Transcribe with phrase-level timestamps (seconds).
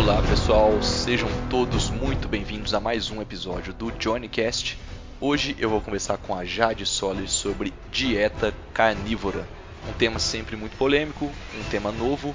[0.00, 4.78] Olá pessoal, sejam todos muito bem-vindos a mais um episódio do Johnnycast.
[5.20, 9.46] Hoje eu vou conversar com a Jade Soller sobre dieta carnívora.
[9.86, 12.34] Um tema sempre muito polêmico, um tema novo,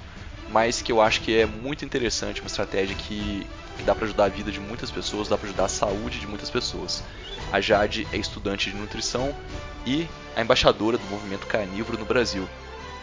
[0.52, 4.26] mas que eu acho que é muito interessante, uma estratégia que, que dá para ajudar
[4.26, 7.04] a vida de muitas pessoas, dá para ajudar a saúde de muitas pessoas.
[7.52, 9.36] A Jade é estudante de nutrição
[9.88, 12.48] e a embaixadora do movimento carnívoro no Brasil.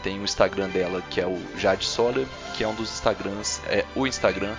[0.03, 3.84] Tem o Instagram dela, que é o Jade Soller, que é um dos Instagrams, é
[3.95, 4.55] o Instagram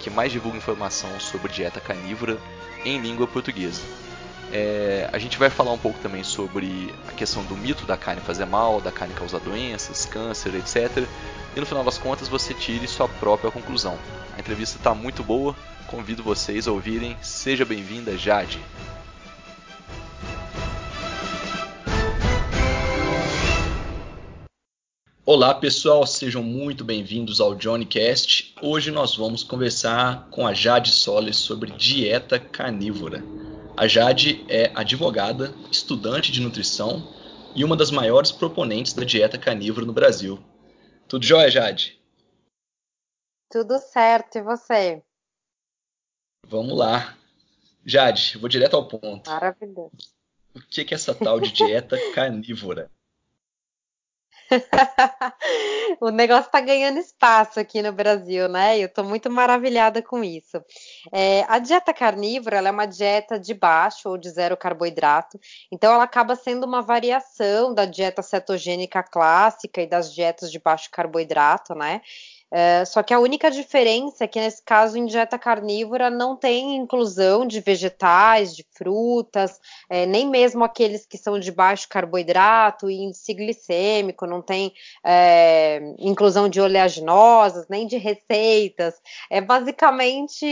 [0.00, 2.38] que mais divulga informação sobre dieta carnívora
[2.84, 3.80] em língua portuguesa.
[4.52, 8.20] É, a gente vai falar um pouco também sobre a questão do mito da carne
[8.20, 11.04] fazer mal, da carne causar doenças, câncer, etc.
[11.56, 13.98] E no final das contas você tire sua própria conclusão.
[14.36, 17.16] A entrevista está muito boa, convido vocês a ouvirem.
[17.20, 18.60] Seja bem-vinda, Jade.
[25.26, 28.54] Olá pessoal, sejam muito bem-vindos ao Johnnycast.
[28.60, 33.24] Hoje nós vamos conversar com a Jade Solis sobre dieta carnívora.
[33.74, 37.10] A Jade é advogada, estudante de nutrição
[37.54, 40.44] e uma das maiores proponentes da dieta carnívora no Brasil.
[41.08, 41.98] Tudo jóia, Jade?
[43.50, 45.02] Tudo certo, e você?
[46.46, 47.16] Vamos lá.
[47.82, 49.30] Jade, vou direto ao ponto.
[49.30, 50.12] Maravilhoso.
[50.54, 52.90] O que é essa tal de dieta carnívora?
[56.00, 58.78] o negócio está ganhando espaço aqui no Brasil, né?
[58.78, 60.62] Eu estou muito maravilhada com isso.
[61.12, 65.38] É, a dieta carnívora é uma dieta de baixo ou de zero carboidrato,
[65.70, 70.88] então ela acaba sendo uma variação da dieta cetogênica clássica e das dietas de baixo
[70.90, 72.00] carboidrato, né?
[72.56, 76.76] É, só que a única diferença é que nesse caso em dieta carnívora não tem
[76.76, 79.58] inclusão de vegetais, de frutas,
[79.90, 84.72] é, nem mesmo aqueles que são de baixo carboidrato e índice glicêmico, não tem
[85.04, 88.94] é, inclusão de oleaginosas, nem de receitas.
[89.28, 90.46] É basicamente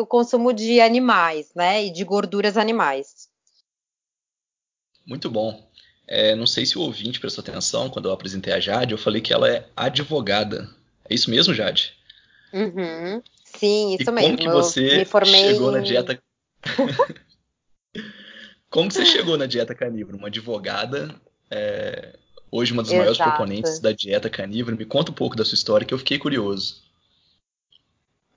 [0.00, 1.84] o consumo de animais, né?
[1.84, 3.28] E de gorduras animais.
[5.06, 5.64] Muito bom.
[6.08, 9.20] É, não sei se o ouvinte prestou atenção quando eu apresentei a Jade, eu falei
[9.20, 10.68] que ela é advogada.
[11.08, 11.94] É isso mesmo, Jade?
[12.52, 13.22] Uhum.
[13.44, 14.28] Sim, isso e mesmo.
[14.28, 16.22] Como que você chegou na dieta?
[18.70, 20.16] como que você chegou na dieta carnívora?
[20.16, 21.14] Uma advogada,
[21.50, 22.16] é...
[22.50, 22.98] hoje uma das Exato.
[22.98, 24.76] maiores proponentes da dieta carnívora.
[24.76, 26.85] Me conta um pouco da sua história que eu fiquei curioso.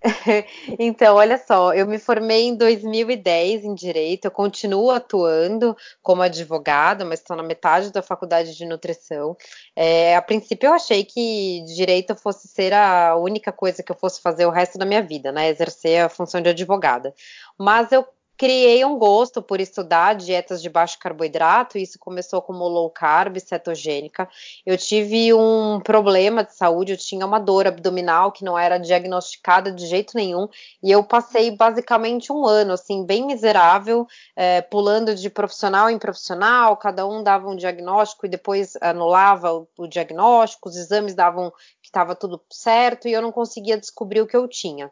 [0.79, 7.03] então, olha só, eu me formei em 2010 em direito, eu continuo atuando como advogada,
[7.03, 9.35] mas estou na metade da faculdade de nutrição.
[9.75, 14.21] É, a princípio, eu achei que direito fosse ser a única coisa que eu fosse
[14.21, 15.49] fazer o resto da minha vida, né?
[15.49, 17.13] Exercer a função de advogada.
[17.57, 18.05] Mas eu
[18.39, 24.29] criei um gosto por estudar dietas de baixo carboidrato, isso começou como low carb, cetogênica.
[24.65, 29.73] Eu tive um problema de saúde, eu tinha uma dor abdominal que não era diagnosticada
[29.73, 30.47] de jeito nenhum,
[30.81, 34.07] e eu passei basicamente um ano, assim, bem miserável,
[34.37, 39.67] é, pulando de profissional em profissional, cada um dava um diagnóstico e depois anulava o,
[39.77, 41.51] o diagnóstico, os exames davam
[41.81, 44.89] que estava tudo certo e eu não conseguia descobrir o que eu tinha.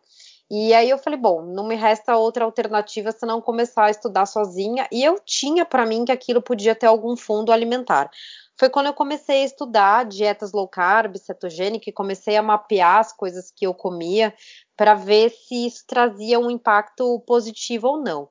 [0.50, 4.88] E aí eu falei, bom, não me resta outra alternativa senão começar a estudar sozinha.
[4.92, 8.10] E eu tinha para mim que aquilo podia ter algum fundo alimentar.
[8.58, 13.14] Foi quando eu comecei a estudar dietas low carb, cetogênica, e comecei a mapear as
[13.14, 14.34] coisas que eu comia
[14.76, 18.30] para ver se isso trazia um impacto positivo ou não.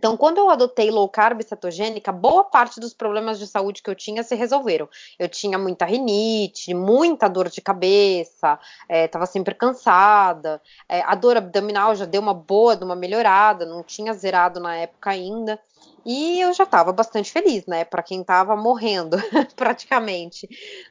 [0.00, 3.94] Então, quando eu adotei low carb cetogênica, boa parte dos problemas de saúde que eu
[3.94, 4.88] tinha se resolveram.
[5.18, 10.58] Eu tinha muita rinite, muita dor de cabeça, estava é, sempre cansada.
[10.88, 15.10] É, a dor abdominal já deu uma boa, uma melhorada, não tinha zerado na época
[15.10, 15.60] ainda.
[16.04, 17.84] E eu já estava bastante feliz, né?
[17.84, 19.16] Para quem estava morrendo,
[19.54, 20.48] praticamente,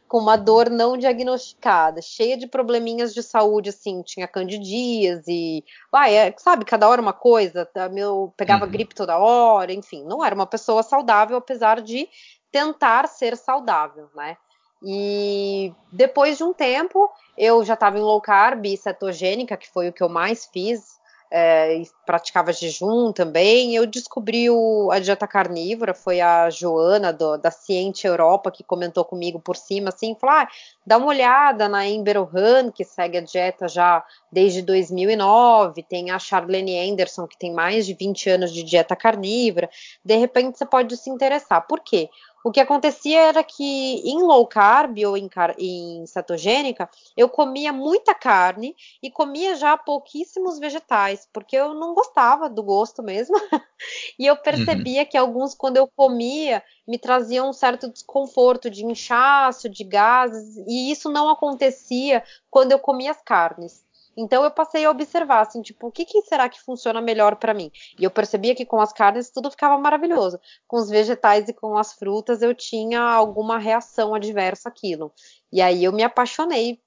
[0.08, 6.34] com uma dor não diagnosticada, cheia de probleminhas de saúde, assim, tinha candidíase, vai, é,
[6.38, 8.72] sabe, cada hora uma coisa, tá, meu pegava uhum.
[8.72, 12.08] gripe toda hora, enfim, não era uma pessoa saudável, apesar de
[12.52, 14.38] tentar ser saudável, né?
[14.81, 19.94] E depois de um tempo, eu já estava em low carb cetogênica, que foi o
[19.94, 20.98] que eu mais fiz
[21.31, 23.76] é, praticava jejum também.
[23.76, 29.05] Eu descobri o, a dieta carnívora, foi a Joana do, da Ciente Europa que comentou
[29.05, 30.47] comigo por cima, assim, falou: ah,
[30.85, 36.20] dá uma olhada na Ember Han, que segue a dieta já desde 2009, tem a
[36.20, 39.70] Charlene Anderson, que tem mais de 20 anos de dieta carnívora.
[40.03, 41.66] De repente você pode se interessar.
[41.67, 42.09] Por quê?
[42.44, 48.16] O que acontecia era que em low carb ou em, em, cetogênica, eu comia muita
[48.16, 53.36] carne e comia já pouquíssimos vegetais, porque eu não gostava do gosto mesmo.
[54.18, 55.08] e eu percebia uhum.
[55.08, 60.92] que alguns, quando eu comia, me traziam um certo desconforto de inchaço, de gases, e
[60.92, 63.84] isso não acontecia quando eu comia as carnes.
[64.20, 67.54] Então eu passei a observar, assim, tipo, o que, que será que funciona melhor para
[67.54, 67.72] mim?
[67.98, 70.40] E eu percebia que com as carnes tudo ficava maravilhoso.
[70.68, 75.14] Com os vegetais e com as frutas eu tinha alguma reação adversa àquilo.
[75.52, 76.80] E aí eu me apaixonei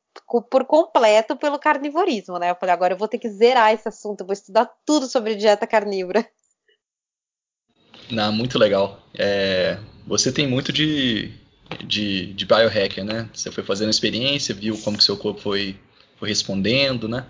[0.50, 2.50] por completo pelo carnivorismo, né?
[2.50, 5.66] Eu falei, agora eu vou ter que zerar esse assunto, vou estudar tudo sobre dieta
[5.66, 6.28] carnívora.
[8.10, 9.00] Não, muito legal.
[9.18, 11.32] É, você tem muito de,
[11.82, 13.30] de, de biohacker, né?
[13.32, 15.80] Você foi fazendo experiência, viu como que seu corpo foi,
[16.22, 17.26] foi respondendo, né?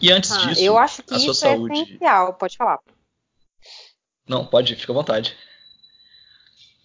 [0.00, 1.80] E antes ah, disso, eu acho que a isso sua é saúde...
[1.80, 2.34] essencial.
[2.34, 2.80] Pode falar.
[4.26, 5.36] Não, pode, fica à vontade.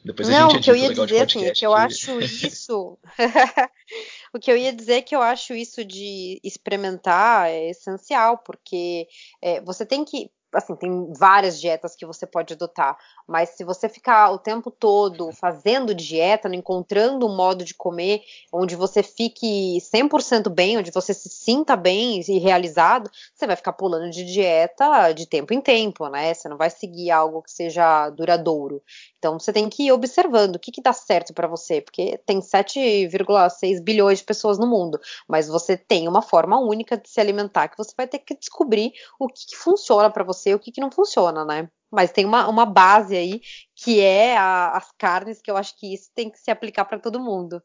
[0.05, 2.99] Depois Não, a gente o que eu ia dizer assim, é que eu acho isso.
[4.31, 9.07] o que eu ia dizer é que eu acho isso de experimentar é essencial, porque
[9.41, 12.97] é, você tem que assim, tem várias dietas que você pode adotar,
[13.27, 18.21] mas se você ficar o tempo todo fazendo dieta, encontrando um modo de comer
[18.51, 23.73] onde você fique 100% bem, onde você se sinta bem e realizado, você vai ficar
[23.73, 26.33] pulando de dieta de tempo em tempo, né?
[26.33, 28.81] Você não vai seguir algo que seja duradouro.
[29.19, 32.39] Então você tem que ir observando o que, que dá certo para você, porque tem
[32.39, 37.67] 7,6 bilhões de pessoas no mundo, mas você tem uma forma única de se alimentar
[37.67, 40.71] que você vai ter que descobrir o que, que funciona para você e o que,
[40.71, 41.69] que não funciona, né?
[41.91, 43.41] Mas tem uma, uma base aí
[43.75, 46.99] que é a, as carnes, que eu acho que isso tem que se aplicar para
[46.99, 47.61] todo mundo.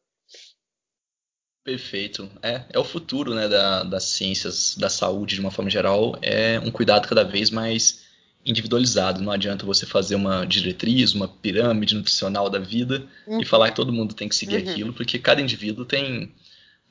[1.65, 2.29] Perfeito.
[2.43, 6.59] É, é o futuro né, da, das ciências da saúde, de uma forma geral, é
[6.61, 8.05] um cuidado cada vez mais
[8.45, 9.23] individualizado.
[9.23, 13.41] Não adianta você fazer uma diretriz, uma pirâmide nutricional da vida uhum.
[13.41, 14.71] e falar que todo mundo tem que seguir uhum.
[14.71, 16.33] aquilo, porque cada indivíduo tem,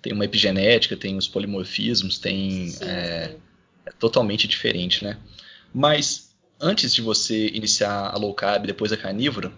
[0.02, 3.36] tem uma epigenética, tem os polimorfismos, tem é,
[3.86, 5.18] é, totalmente diferente, né?
[5.74, 9.52] Mas antes de você iniciar a low carb, depois a carnívora,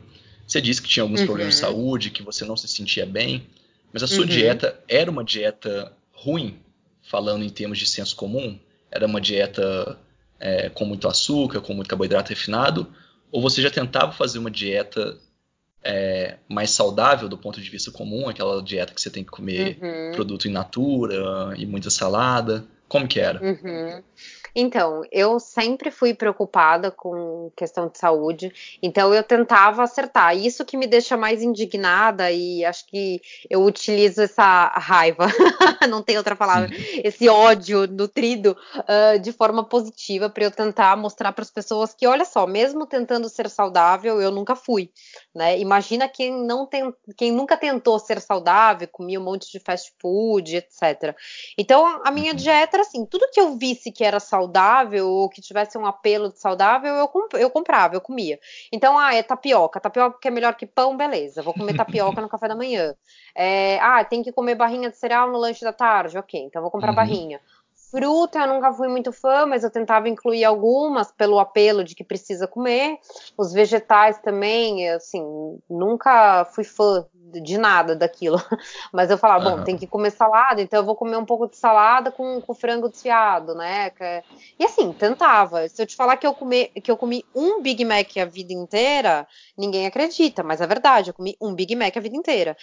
[0.47, 1.25] você disse que tinha alguns uhum.
[1.25, 3.47] problemas de saúde, que você não se sentia bem,
[3.91, 4.29] mas a sua uhum.
[4.29, 6.59] dieta era uma dieta ruim,
[7.01, 8.57] falando em termos de senso comum?
[8.89, 9.97] Era uma dieta
[10.39, 12.87] é, com muito açúcar, com muito carboidrato refinado?
[13.31, 15.17] Ou você já tentava fazer uma dieta
[15.83, 19.77] é, mais saudável do ponto de vista comum, aquela dieta que você tem que comer
[19.81, 20.11] uhum.
[20.13, 22.65] produto in natura e muita salada?
[22.87, 23.41] Como que era?
[23.43, 24.03] Uhum.
[24.55, 30.37] Então, eu sempre fui preocupada com questão de saúde, então eu tentava acertar.
[30.37, 33.19] Isso que me deixa mais indignada e acho que
[33.49, 35.25] eu utilizo essa raiva,
[35.89, 37.01] não tem outra palavra, uhum.
[37.03, 42.05] esse ódio nutrido uh, de forma positiva para eu tentar mostrar para as pessoas que,
[42.05, 44.91] olha só, mesmo tentando ser saudável, eu nunca fui.
[45.33, 45.59] Né?
[45.59, 50.57] Imagina quem não tem, quem nunca tentou ser saudável, comia um monte de fast food,
[50.57, 51.15] etc.
[51.57, 52.37] Então a minha uhum.
[52.37, 54.42] dieta era assim, tudo que eu visse que era saudável
[55.05, 58.39] ou que tivesse um apelo de saudável, eu, comp eu comprava, eu comia.
[58.71, 62.29] Então, ah, é tapioca, tapioca que é melhor que pão, beleza, vou comer tapioca no
[62.29, 62.93] café da manhã.
[63.35, 66.71] É, ah, tem que comer barrinha de cereal no lanche da tarde, ok, então vou
[66.71, 66.95] comprar uhum.
[66.95, 67.41] barrinha.
[67.93, 72.03] Fruta eu nunca fui muito fã, mas eu tentava incluir algumas pelo apelo de que
[72.03, 72.97] precisa comer.
[73.37, 75.23] Os vegetais também, assim,
[75.69, 77.05] nunca fui fã
[77.41, 78.37] de nada daquilo.
[78.91, 79.57] Mas eu falava, uhum.
[79.57, 82.53] bom, tem que comer salada, então eu vou comer um pouco de salada com, com
[82.53, 83.91] frango desfiado, né?
[84.59, 85.67] E assim, tentava.
[85.67, 88.53] Se eu te falar que eu, comi, que eu comi um Big Mac a vida
[88.53, 92.55] inteira, ninguém acredita, mas é verdade, eu comi um Big Mac a vida inteira.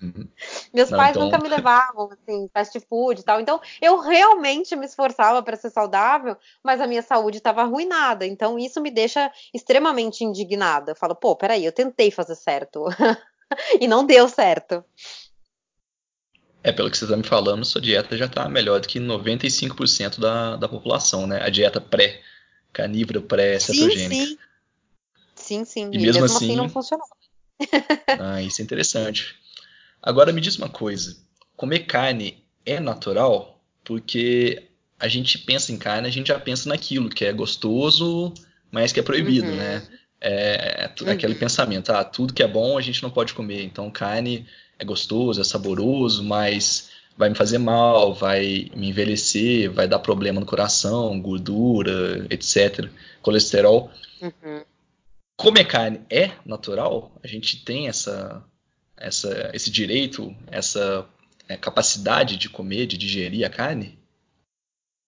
[0.00, 0.28] Uhum.
[0.72, 1.24] Meus Não, pais então...
[1.24, 3.40] nunca me levavam, assim, fast food e tal.
[3.40, 8.26] Então, eu realmente me esforçava para ser saudável, mas a minha saúde estava arruinada.
[8.26, 10.92] Então, isso me deixa extremamente indignada.
[10.92, 12.84] Eu falo, pô, peraí, eu tentei fazer certo.
[13.80, 14.84] e não deu certo.
[16.64, 20.20] É, pelo que você está me falando, sua dieta já está melhor do que 95%
[20.20, 21.42] da, da população, né?
[21.42, 24.14] A dieta pré-carnívora, pré-cetogênica.
[24.14, 24.38] Sim, sim.
[25.34, 25.90] Sim, sim.
[25.92, 27.06] E, e mesmo, mesmo assim, assim não funcionou.
[28.20, 29.36] ah, isso é interessante.
[30.00, 31.16] Agora me diz uma coisa:
[31.56, 33.60] comer carne é natural?
[33.84, 34.62] Porque
[34.98, 38.32] a gente pensa em carne, a gente já pensa naquilo que é gostoso,
[38.70, 39.56] mas que é proibido, uhum.
[39.56, 39.82] né?
[40.20, 41.38] É, é, aquele uhum.
[41.40, 43.64] pensamento, ah, tudo que é bom a gente não pode comer.
[43.64, 44.46] Então, carne
[44.78, 50.40] é gostoso, é saboroso, mas vai me fazer mal, vai me envelhecer, vai dar problema
[50.40, 52.88] no coração, gordura, etc.,
[53.20, 53.90] colesterol.
[54.20, 54.62] Uhum.
[55.36, 57.12] Comer carne é natural?
[57.22, 58.44] A gente tem essa,
[58.96, 61.06] essa, esse direito, essa
[61.52, 63.98] é, capacidade de comer, de digerir a carne?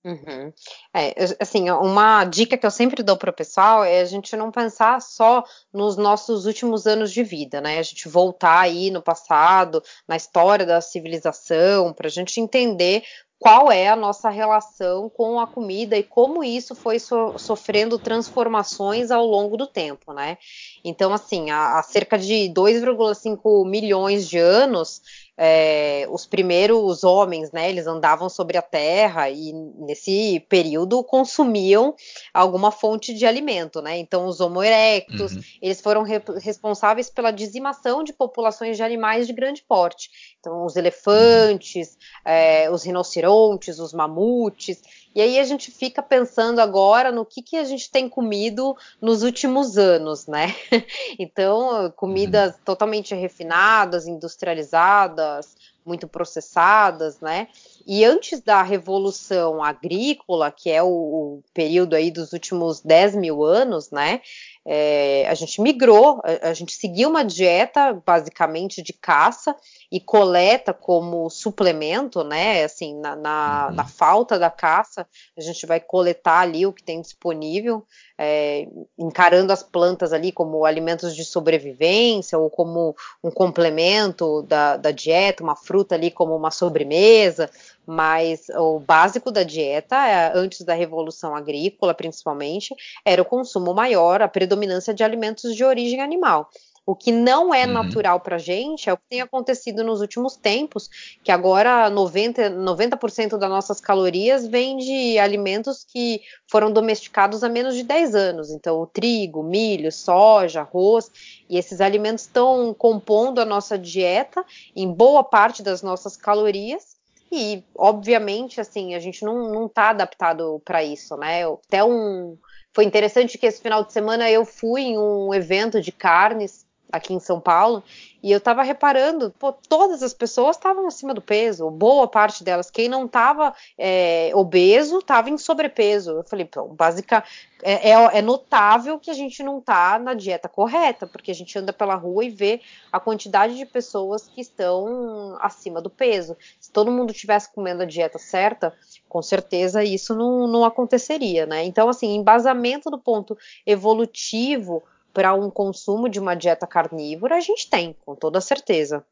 [0.04, 0.52] Uhum.
[0.94, 4.50] É, assim, uma dica que eu sempre dou para o pessoal é a gente não
[4.50, 7.78] pensar só nos nossos últimos anos de vida, né?
[7.78, 13.02] A gente voltar aí no passado, na história da civilização, para a gente entender
[13.38, 19.10] qual é a nossa relação com a comida e como isso foi so sofrendo transformações
[19.10, 20.38] ao longo do tempo, né?
[20.84, 25.02] Então, assim, há, há cerca de 2,5 milhões de anos,
[25.36, 31.94] é, os primeiros homens, né, eles andavam sobre a terra e nesse período consumiam
[32.32, 33.98] alguma fonte de alimento, né?
[33.98, 35.42] Então os Homo erectus, uhum.
[35.60, 40.08] eles foram re responsáveis pela dizimação de populações de animais de grande porte.
[40.38, 44.80] Então os elefantes, é, os rinocerontes, os mamutes.
[45.14, 49.22] E aí a gente fica pensando agora no que, que a gente tem comido nos
[49.22, 50.54] últimos anos, né?
[51.18, 52.60] Então, comidas uhum.
[52.64, 57.48] totalmente refinadas, industrializadas, muito processadas, né?
[57.86, 63.44] E antes da revolução agrícola, que é o, o período aí dos últimos 10 mil
[63.44, 64.20] anos, né?
[64.66, 69.54] É, a gente migrou, a, a, gente seguiu uma dieta basicamente de caça
[69.92, 72.64] e coleta como suplemento, né?
[72.64, 73.74] Assim, na, na, uhum.
[73.74, 77.84] na falta da caça, a gente vai coletar ali o que tem disponível,
[78.16, 78.66] é,
[78.98, 85.42] encarando as plantas ali como alimentos de sobrevivência ou como um complemento da, da dieta,
[85.42, 87.50] uma fruta ali como uma sobremesa
[87.86, 94.22] mas o básico da dieta, é, antes da revolução agrícola principalmente, era o consumo maior,
[94.22, 96.48] a predominância de alimentos de origem animal.
[96.86, 97.72] O que não é uhum.
[97.72, 100.90] natural para a gente é o que tem acontecido nos últimos tempos,
[101.22, 107.74] que agora 90%, 90 das nossas calorias vêm de alimentos que foram domesticados há menos
[107.74, 108.50] de 10 anos.
[108.50, 111.10] Então, o trigo, milho, soja, arroz,
[111.48, 114.44] e esses alimentos estão compondo a nossa dieta
[114.76, 116.94] em boa parte das nossas calorias
[117.32, 121.44] e, obviamente, assim, a gente não, não tá adaptado para isso, né?
[121.44, 122.36] Até um.
[122.72, 126.64] Foi interessante que esse final de semana eu fui em um evento de carnes
[126.94, 127.82] aqui em São Paulo
[128.22, 132.70] e eu tava reparando, pô, todas as pessoas estavam acima do peso, boa parte delas.
[132.70, 136.12] Quem não tava é, obeso tava em sobrepeso.
[136.12, 137.22] Eu falei, pô, básica,
[137.62, 141.58] é, é, é, notável que a gente não tá na dieta correta, porque a gente
[141.58, 146.34] anda pela rua e vê a quantidade de pessoas que estão acima do peso.
[146.58, 148.72] Se todo mundo tivesse comendo a dieta certa,
[149.06, 151.62] com certeza isso não, não aconteceria, né?
[151.64, 153.36] Então, assim, embasamento do ponto
[153.66, 154.82] evolutivo
[155.14, 159.04] para um consumo de uma dieta carnívora, a gente tem, com toda certeza.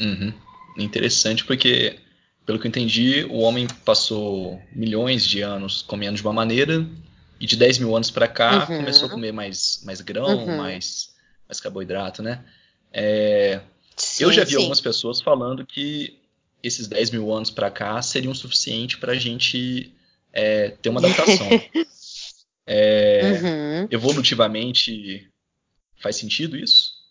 [0.00, 0.32] Uhum.
[0.78, 1.98] Interessante, porque,
[2.46, 6.84] pelo que eu entendi, o homem passou milhões de anos comendo de uma maneira,
[7.40, 8.78] e de 10 mil anos para cá uhum.
[8.78, 10.56] começou a comer mais, mais grão, uhum.
[10.56, 11.12] mais,
[11.46, 12.42] mais carboidrato, né?
[12.90, 13.60] É,
[13.96, 14.56] sim, eu já vi sim.
[14.56, 16.18] algumas pessoas falando que
[16.62, 19.92] esses 10 mil anos para cá seriam suficiente para a gente
[20.32, 21.48] é, ter uma adaptação.
[22.66, 23.88] É, uhum.
[23.90, 25.30] Evolutivamente,
[26.00, 27.04] faz sentido isso?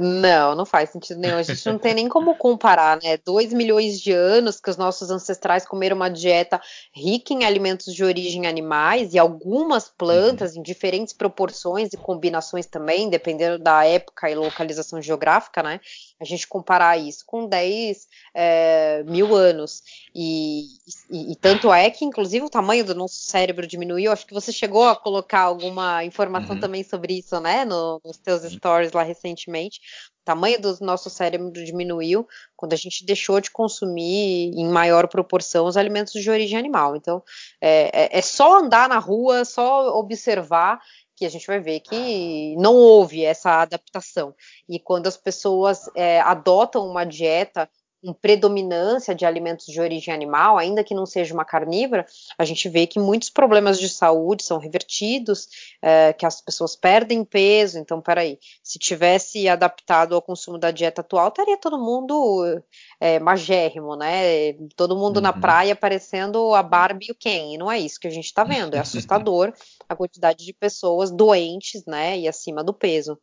[0.00, 1.36] Não, não faz sentido nenhum.
[1.36, 3.16] A gente não tem nem como comparar, né?
[3.24, 6.60] Dois milhões de anos que os nossos ancestrais comeram uma dieta
[6.92, 10.60] rica em alimentos de origem animais e algumas plantas uhum.
[10.60, 15.80] em diferentes proporções e combinações também, dependendo da época e localização geográfica, né?
[16.20, 19.82] A gente comparar isso com 10 é, mil anos.
[20.14, 20.64] E,
[21.10, 24.10] e, e, tanto é que, inclusive, o tamanho do nosso cérebro diminuiu.
[24.10, 26.60] Acho que você chegou a colocar alguma informação uhum.
[26.60, 27.64] também sobre isso, né?
[27.64, 29.80] No, nos teus stories lá recentemente.
[30.22, 35.66] O tamanho do nosso cérebro diminuiu quando a gente deixou de consumir em maior proporção
[35.66, 36.96] os alimentos de origem animal.
[36.96, 37.22] Então,
[37.60, 40.80] é, é, é só andar na rua, só observar
[41.18, 44.32] que a gente vai ver que não houve essa adaptação.
[44.68, 47.68] E quando as pessoas é, adotam uma dieta
[48.02, 52.06] com predominância de alimentos de origem animal, ainda que não seja uma carnívora,
[52.38, 55.48] a gente vê que muitos problemas de saúde são revertidos,
[55.82, 57.78] é, que as pessoas perdem peso.
[57.78, 62.62] Então, peraí, se tivesse adaptado ao consumo da dieta atual, estaria todo mundo
[63.00, 64.52] é, magérrimo, né?
[64.76, 65.22] Todo mundo uhum.
[65.22, 67.54] na praia parecendo a Barbie e o Ken.
[67.54, 68.74] E não é isso que a gente está vendo.
[68.74, 69.52] É assustador
[69.88, 72.18] a quantidade de pessoas doentes, né?
[72.18, 73.18] E acima do peso.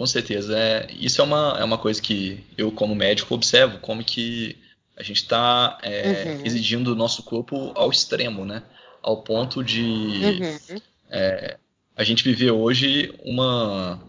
[0.00, 0.58] Com certeza.
[0.58, 4.56] É, isso é uma, é uma coisa que eu, como médico, observo, como que
[4.96, 6.46] a gente está é, uhum.
[6.46, 8.62] exigindo o nosso corpo ao extremo, né?
[9.02, 10.80] Ao ponto de uhum.
[11.10, 11.58] é,
[11.94, 14.00] a gente viver hoje uma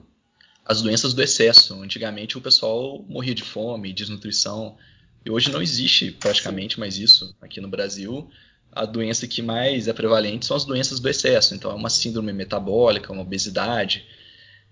[0.66, 1.74] as doenças do excesso.
[1.84, 4.78] Antigamente o pessoal morria de fome, desnutrição.
[5.26, 8.30] E hoje não existe praticamente mais isso aqui no Brasil.
[8.72, 11.54] A doença que mais é prevalente são as doenças do excesso.
[11.54, 14.08] Então é uma síndrome metabólica, uma obesidade.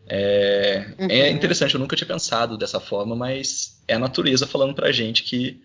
[0.09, 1.09] É, é uhum.
[1.09, 5.23] é interessante, eu nunca tinha pensado dessa forma, mas é a natureza falando pra gente
[5.23, 5.61] que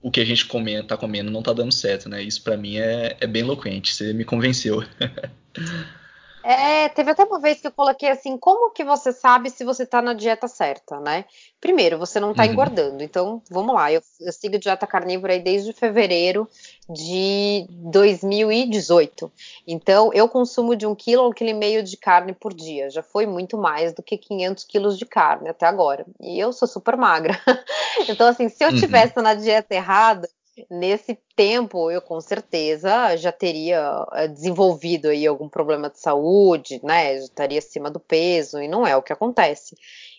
[0.00, 2.22] o que a gente come, tá comendo não tá dando certo, né?
[2.22, 4.82] Isso para mim é, é bem eloquente, você me convenceu.
[6.48, 9.84] É, teve até uma vez que eu coloquei assim, como que você sabe se você
[9.84, 11.24] tá na dieta certa, né?
[11.60, 12.52] Primeiro, você não tá uhum.
[12.52, 16.48] engordando, então vamos lá, eu, eu sigo dieta carnívora aí desde fevereiro
[16.88, 19.32] de 2018.
[19.66, 22.90] Então, eu consumo de um quilo, um quilo e meio de carne por dia.
[22.90, 26.06] Já foi muito mais do que 500 quilos de carne até agora.
[26.20, 27.36] E eu sou super magra.
[28.08, 28.78] então, assim, se eu uhum.
[28.78, 30.28] tivesse na dieta errada,
[30.70, 37.18] nesse tempo eu com certeza já teria eh, desenvolvido aí algum problema de saúde, né?
[37.18, 39.76] Já estaria acima do peso e não é o que acontece.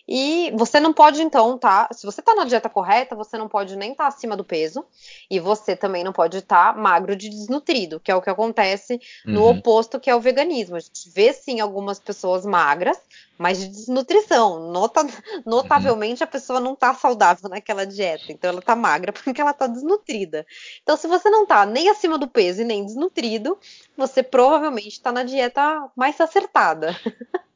[0.08, 1.86] E você não pode, então, tá?
[1.92, 4.82] Se você tá na dieta correta, você não pode nem estar tá acima do peso.
[5.30, 8.98] E você também não pode estar tá magro de desnutrido, que é o que acontece
[9.26, 9.58] no uhum.
[9.58, 10.76] oposto, que é o veganismo.
[10.76, 12.96] A gente vê sim algumas pessoas magras,
[13.36, 14.72] mas de desnutrição.
[14.72, 15.06] Nota,
[15.44, 16.24] notavelmente, uhum.
[16.24, 18.32] a pessoa não tá saudável naquela dieta.
[18.32, 20.46] Então ela tá magra porque ela tá desnutrida.
[20.82, 23.58] Então, se você não tá nem acima do peso e nem desnutrido,
[23.94, 26.98] você provavelmente está na dieta mais acertada.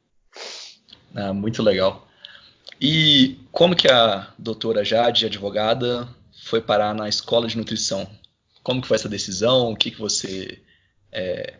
[1.15, 2.07] Ah, muito legal.
[2.85, 6.05] E como que a doutora Jade, advogada,
[6.43, 8.05] foi parar na escola de nutrição?
[8.61, 9.71] Como que foi essa decisão?
[9.71, 10.61] O que, que você,
[11.09, 11.53] é,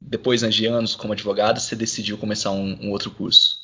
[0.00, 3.60] depois de anos como advogada, você decidiu começar um, um outro curso?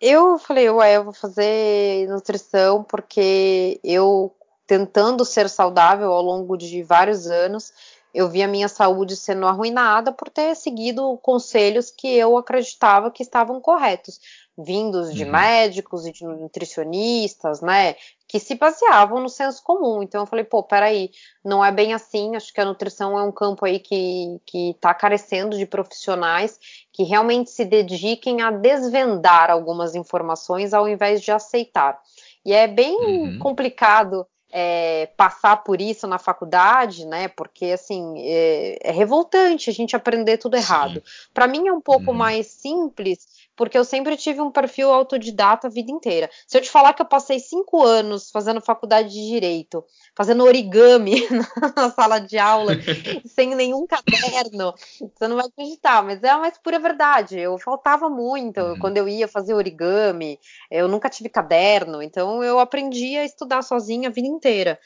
[0.00, 4.34] Eu falei, ué, eu vou fazer nutrição porque eu,
[4.66, 7.70] tentando ser saudável ao longo de vários anos,
[8.14, 13.22] eu vi a minha saúde sendo arruinada por ter seguido conselhos que eu acreditava que
[13.22, 15.30] estavam corretos vindos de uhum.
[15.32, 17.94] médicos e de nutricionistas, né,
[18.26, 20.02] que se baseavam no senso comum.
[20.02, 21.10] Então eu falei, pô, peraí,
[21.44, 24.94] não é bem assim, acho que a nutrição é um campo aí que, que tá
[24.94, 26.58] carecendo de profissionais
[26.92, 32.00] que realmente se dediquem a desvendar algumas informações ao invés de aceitar.
[32.44, 33.38] E é bem uhum.
[33.38, 37.28] complicado é, passar por isso na faculdade, né?
[37.28, 41.02] Porque assim é, é revoltante a gente aprender tudo errado.
[41.34, 42.16] Para mim é um pouco uhum.
[42.16, 43.26] mais simples
[43.56, 46.30] porque eu sempre tive um perfil autodidata a vida inteira.
[46.46, 49.82] Se eu te falar que eu passei cinco anos fazendo faculdade de direito,
[50.14, 51.26] fazendo origami
[51.74, 52.72] na sala de aula,
[53.24, 54.74] sem nenhum caderno,
[55.14, 57.38] você não vai acreditar, mas é a mais pura verdade.
[57.38, 58.78] Eu faltava muito uhum.
[58.78, 60.38] quando eu ia fazer origami,
[60.70, 64.78] eu nunca tive caderno, então eu aprendi a estudar sozinha a vida inteira.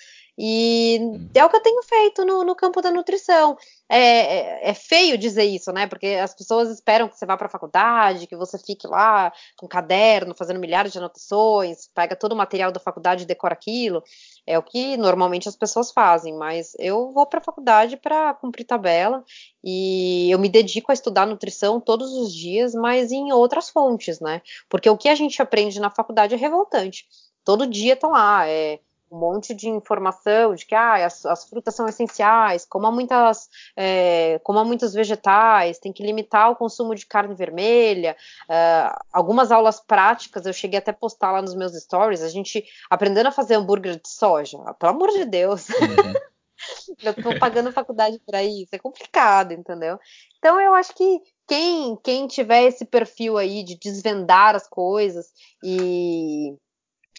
[0.42, 1.28] E hum.
[1.34, 3.58] é o que eu tenho feito no, no campo da nutrição.
[3.86, 5.86] É, é, é, feio dizer isso, né?
[5.86, 9.68] Porque as pessoas esperam que você vá para a faculdade, que você fique lá com
[9.68, 14.02] caderno, fazendo milhares de anotações, pega todo o material da faculdade e decora aquilo.
[14.46, 18.64] É o que normalmente as pessoas fazem, mas eu vou para a faculdade para cumprir
[18.64, 19.22] tabela
[19.62, 24.40] e eu me dedico a estudar nutrição todos os dias, mas em outras fontes, né?
[24.70, 27.04] Porque o que a gente aprende na faculdade é revoltante.
[27.44, 28.80] Todo dia tá lá, é
[29.10, 34.38] um monte de informação de que ah, as, as frutas são essenciais, coma muitas, é,
[34.44, 38.16] coma muitos vegetais, tem que limitar o consumo de carne vermelha.
[38.48, 42.64] Uh, algumas aulas práticas eu cheguei até a postar lá nos meus stories, a gente
[42.88, 45.68] aprendendo a fazer hambúrguer de soja, pelo amor de Deus.
[45.68, 46.14] Uhum.
[47.02, 49.98] eu tô pagando faculdade para isso, é complicado, entendeu?
[50.38, 55.32] Então eu acho que quem, quem tiver esse perfil aí de desvendar as coisas
[55.64, 56.54] e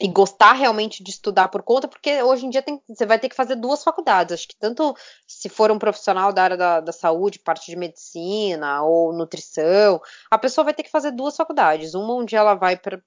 [0.02, 3.30] e gostar realmente de estudar por conta, porque hoje em dia tem, você vai ter
[3.30, 4.34] que fazer duas faculdades.
[4.34, 4.96] Acho que tanto
[5.28, 10.40] se for um profissional da área da, da saúde, parte de medicina ou nutrição, a
[10.40, 11.94] pessoa vai ter que fazer duas faculdades.
[11.94, 13.00] Uma onde ela vai para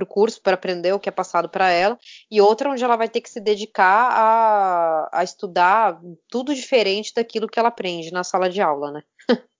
[0.00, 1.98] o curso para aprender o que é passado para ela,
[2.30, 7.48] e outra onde ela vai ter que se dedicar a, a estudar tudo diferente daquilo
[7.48, 9.02] que ela aprende na sala de aula, né?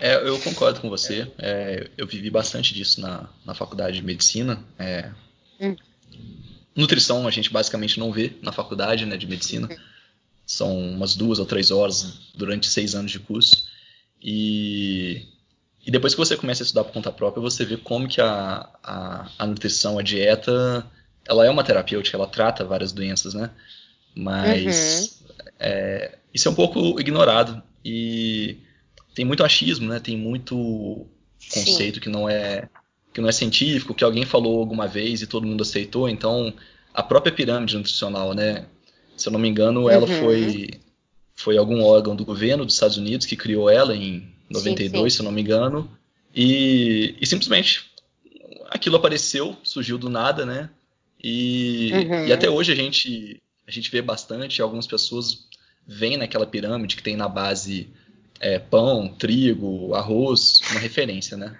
[0.00, 1.28] É, eu concordo com você.
[1.38, 4.64] É, eu vivi bastante disso na, na faculdade de medicina.
[4.78, 5.10] É,
[5.60, 5.76] Hum.
[6.74, 9.68] Nutrição a gente basicamente não vê na faculdade né, de medicina.
[9.68, 9.76] Uhum.
[10.46, 13.68] São umas duas ou três horas durante seis anos de curso.
[14.22, 15.26] E,
[15.84, 18.68] e depois que você começa a estudar por conta própria, você vê como que a,
[18.82, 20.86] a, a nutrição, a dieta,
[21.26, 23.50] ela é uma terapêutica, ela trata várias doenças, né?
[24.14, 25.36] Mas uhum.
[25.58, 27.62] é, isso é um pouco ignorado.
[27.84, 28.58] E
[29.14, 30.00] tem muito achismo, né?
[30.00, 31.06] Tem muito
[31.52, 32.00] conceito Sim.
[32.00, 32.68] que não é
[33.18, 36.08] que não é científico, que alguém falou alguma vez e todo mundo aceitou.
[36.08, 36.54] Então,
[36.94, 38.66] a própria pirâmide nutricional, né?
[39.16, 40.20] Se eu não me engano, ela uhum.
[40.20, 40.70] foi
[41.34, 45.10] foi algum órgão do governo dos Estados Unidos que criou ela em 92, sim, sim.
[45.10, 45.88] se eu não me engano,
[46.34, 47.92] e, e, simplesmente
[48.70, 50.68] aquilo apareceu, surgiu do nada, né?
[51.22, 52.26] E, uhum.
[52.26, 55.46] e até hoje a gente a gente vê bastante, algumas pessoas
[55.86, 57.88] veem naquela pirâmide que tem na base
[58.40, 61.56] é, pão, trigo, arroz, uma referência, né?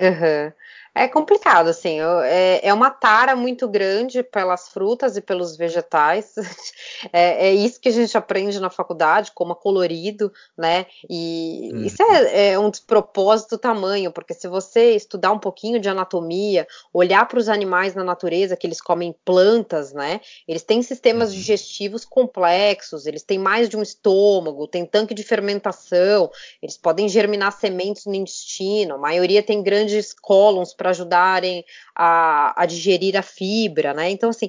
[0.00, 0.52] Uhum.
[0.94, 6.34] É complicado, assim, é, é, uma tara muito grande pelas frutas e pelos vegetais.
[7.14, 10.84] É, é, isso que a gente aprende na faculdade, como é colorido, né?
[11.08, 11.82] E hum.
[11.82, 17.26] isso é, é, um despropósito tamanho, porque se você estudar um pouquinho de anatomia, olhar
[17.26, 20.20] para os animais na natureza, que eles comem plantas, né?
[20.46, 21.36] Eles têm sistemas uhum.
[21.36, 26.30] digestivos complexos, eles têm mais de um estômago, tem tanque de fermentação,
[26.62, 31.62] eles podem germinar sementes no intestino, a maioria tem grandes cólons para ajudarem
[31.94, 34.08] a, a, digerir a fibra, né?
[34.08, 34.48] Então, assim,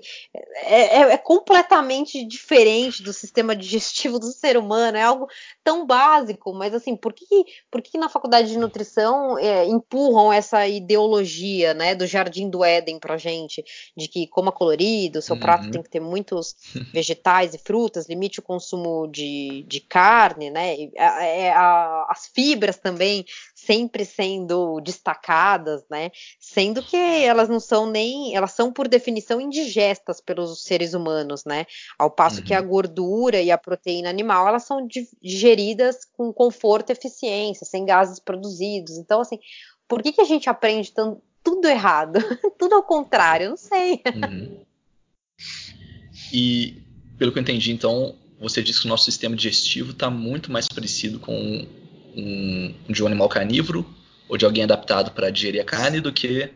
[0.63, 5.27] é, é, é, completamente diferente do sistema digestivo do ser humano, é algo
[5.61, 7.25] tão básico, mas assim, por que,
[7.69, 12.97] por que na faculdade de nutrição é, empurram essa ideologia, né, do jardim do Éden
[12.97, 13.61] pra gente,
[13.97, 15.41] de que coma colorido, seu uhum.
[15.41, 16.55] prato tem que ter muitos
[16.93, 22.77] vegetais e frutas, limite o consumo de, de carne, né, a, é, a, as fibras
[22.77, 23.25] também
[23.65, 30.19] sempre sendo destacadas, né, sendo que elas não são nem, elas são por definição indigestas
[30.19, 31.65] pelos seres humanos, né?
[31.97, 32.43] Ao passo uhum.
[32.45, 32.67] que a uhum.
[32.67, 38.97] gordura e a proteína animal, elas são digeridas com conforto e eficiência, sem gases produzidos.
[38.97, 39.39] Então, assim,
[39.87, 42.19] por que, que a gente aprende tão, tudo errado?
[42.57, 44.01] tudo ao contrário, não sei.
[44.05, 44.65] Uhum.
[46.33, 46.81] E,
[47.17, 50.67] pelo que eu entendi, então, você disse que o nosso sistema digestivo está muito mais
[50.67, 51.67] parecido com
[52.15, 53.85] um, de um animal carnívoro
[54.27, 56.49] ou de alguém adaptado para digerir a carne do que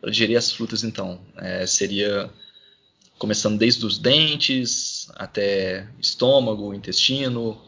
[0.00, 1.20] para digerir as frutas, então.
[1.36, 2.30] É, seria
[3.18, 7.60] começando desde os dentes até estômago, intestino.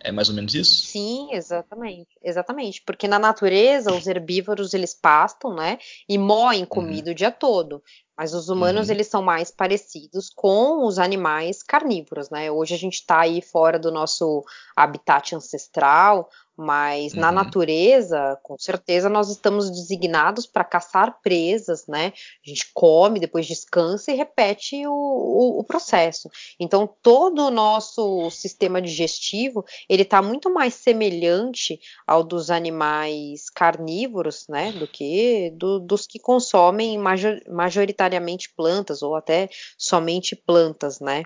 [0.00, 0.86] É mais ou menos isso?
[0.86, 2.18] Sim, exatamente.
[2.20, 2.82] Exatamente.
[2.84, 5.78] Porque na natureza, os herbívoros eles pastam, né?
[6.08, 7.12] E moem comida uhum.
[7.12, 7.80] o dia todo.
[8.18, 8.94] Mas os humanos, uhum.
[8.94, 12.50] eles são mais parecidos com os animais carnívoros, né?
[12.50, 14.44] Hoje a gente está aí fora do nosso
[14.76, 17.20] habitat ancestral, mas uhum.
[17.20, 22.12] na natureza, com certeza, nós estamos designados para caçar presas, né?
[22.44, 26.28] A gente come, depois descansa e repete o, o, o processo.
[26.60, 34.46] Então, todo o nosso sistema digestivo, ele está muito mais semelhante ao dos animais carnívoros,
[34.48, 34.72] né?
[34.72, 41.22] Do que do, dos que consomem major, majoritariamente plantas ou até somente plantas, né?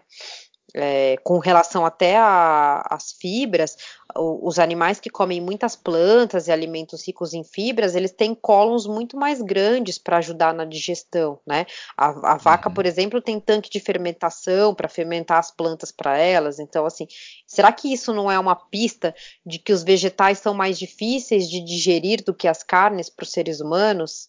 [0.75, 3.77] É, com relação até às fibras,
[4.15, 9.17] os animais que comem muitas plantas e alimentos ricos em fibras, eles têm cólons muito
[9.17, 11.67] mais grandes para ajudar na digestão, né?
[11.97, 12.75] A, a vaca, uhum.
[12.75, 16.59] por exemplo, tem tanque de fermentação para fermentar as plantas para elas.
[16.59, 17.07] Então, assim,
[17.47, 21.61] será que isso não é uma pista de que os vegetais são mais difíceis de
[21.61, 24.29] digerir do que as carnes para os seres humanos?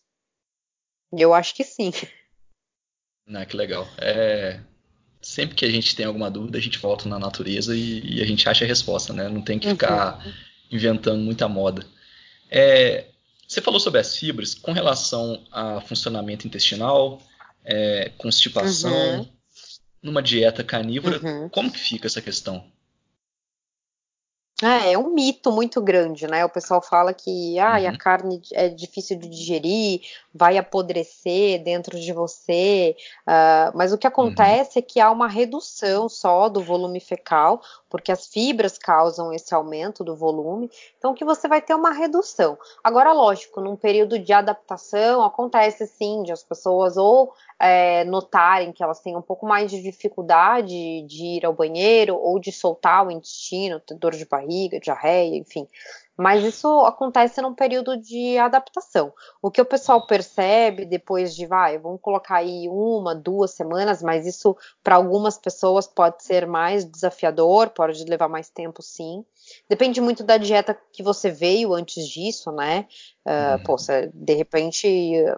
[1.11, 1.91] Eu acho que sim.
[3.33, 3.87] Ah, que legal.
[3.97, 4.59] É,
[5.27, 8.25] sempre que a gente tem alguma dúvida, a gente volta na natureza e, e a
[8.25, 9.27] gente acha a resposta, né?
[9.27, 10.33] Não tem que ficar uhum.
[10.71, 11.85] inventando muita moda.
[12.49, 13.07] É,
[13.45, 17.21] você falou sobre as fibras com relação a funcionamento intestinal,
[17.65, 19.27] é, constipação, uhum.
[20.01, 21.49] numa dieta carnívora, uhum.
[21.49, 22.63] como que fica essa questão?
[24.63, 26.43] É, é um mito muito grande, né?
[26.43, 27.89] O pessoal fala que ah, uhum.
[27.89, 30.01] a carne é difícil de digerir,
[30.33, 32.95] vai apodrecer dentro de você,
[33.27, 34.79] uh, mas o que acontece uhum.
[34.79, 40.03] é que há uma redução só do volume fecal, porque as fibras causam esse aumento
[40.03, 42.57] do volume, então que você vai ter uma redução.
[42.83, 48.83] Agora, lógico, num período de adaptação, acontece sim de as pessoas ou é, notarem que
[48.83, 53.11] elas têm um pouco mais de dificuldade de ir ao banheiro ou de soltar o
[53.11, 55.67] intestino, dor de barriga, diarreia, enfim.
[56.17, 59.13] Mas isso acontece num período de adaptação.
[59.41, 64.25] O que o pessoal percebe depois de, vai, vamos colocar aí uma, duas semanas, mas
[64.25, 69.23] isso para algumas pessoas pode ser mais desafiador, pode levar mais tempo, sim.
[69.69, 72.87] Depende muito da dieta que você veio antes disso, né?
[73.25, 74.87] Uh, pô, você, de repente,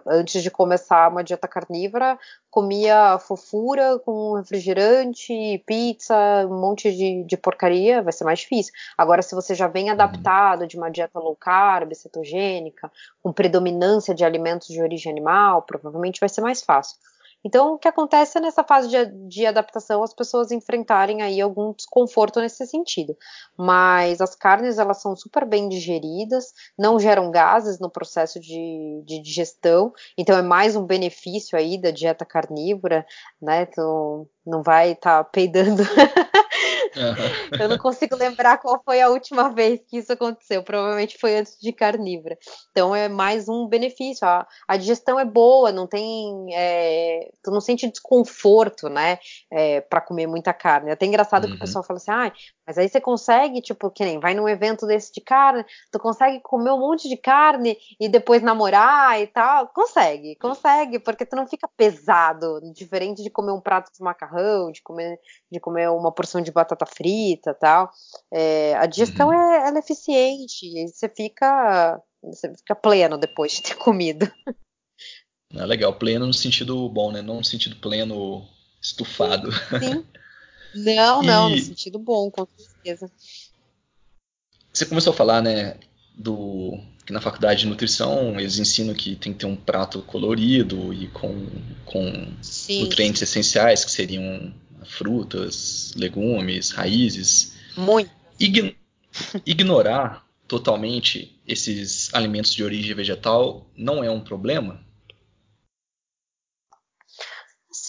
[0.06, 2.18] antes de começar uma dieta carnívora,
[2.48, 6.14] comia fofura com refrigerante, pizza,
[6.46, 8.72] um monte de, de porcaria, vai ser mais difícil.
[8.96, 9.92] Agora, se você já vem uhum.
[9.92, 12.90] adaptado de uma dieta low carb, cetogênica,
[13.22, 16.96] com predominância de alimentos de origem animal, provavelmente vai ser mais fácil.
[17.44, 21.72] Então, o que acontece é nessa fase de, de, adaptação as pessoas enfrentarem aí algum
[21.72, 23.16] desconforto nesse sentido.
[23.56, 29.20] Mas as carnes, elas são super bem digeridas, não geram gases no processo de, de
[29.22, 33.06] digestão, então é mais um benefício aí da dieta carnívora,
[33.40, 33.62] né?
[33.62, 35.82] Então, não vai estar tá peidando.
[37.60, 40.62] eu não consigo lembrar qual foi a última vez que isso aconteceu.
[40.62, 42.38] Provavelmente foi antes de carnívora.
[42.70, 44.26] Então é mais um benefício.
[44.26, 46.54] A, a digestão é boa, não tem.
[46.54, 49.18] É, tu não sente desconforto, né?
[49.50, 50.90] É, para comer muita carne.
[50.90, 51.50] É até engraçado uhum.
[51.50, 51.60] que o uhum.
[51.66, 52.32] pessoal fala assim, ah,
[52.66, 56.40] mas aí você consegue, tipo, que nem vai num evento desse de carne, tu consegue
[56.40, 59.66] comer um monte de carne e depois namorar e tal.
[59.68, 64.82] Consegue, consegue, porque tu não fica pesado, diferente de comer um prato de macarrão, de
[64.82, 65.18] comer,
[65.50, 67.90] de comer uma porção de batata frita tal.
[68.32, 69.34] É, a digestão uhum.
[69.34, 74.30] é, ela é eficiente, e você fica, você fica pleno depois de ter comido.
[75.54, 77.22] É legal, pleno no sentido bom, né?
[77.22, 78.46] Não no sentido pleno
[78.80, 79.50] estufado.
[79.52, 80.04] Sim.
[80.74, 83.10] Não, não, no sentido bom, com certeza.
[84.72, 85.76] Você começou a falar, né,
[86.14, 90.92] do que na faculdade de nutrição eles ensinam que tem que ter um prato colorido
[90.92, 91.46] e com,
[91.84, 92.34] com
[92.80, 94.52] nutrientes essenciais, que seriam
[94.84, 97.54] frutas, legumes, raízes.
[97.76, 98.10] Muito.
[98.38, 98.74] Ign
[99.44, 104.80] ignorar totalmente esses alimentos de origem vegetal não é um problema?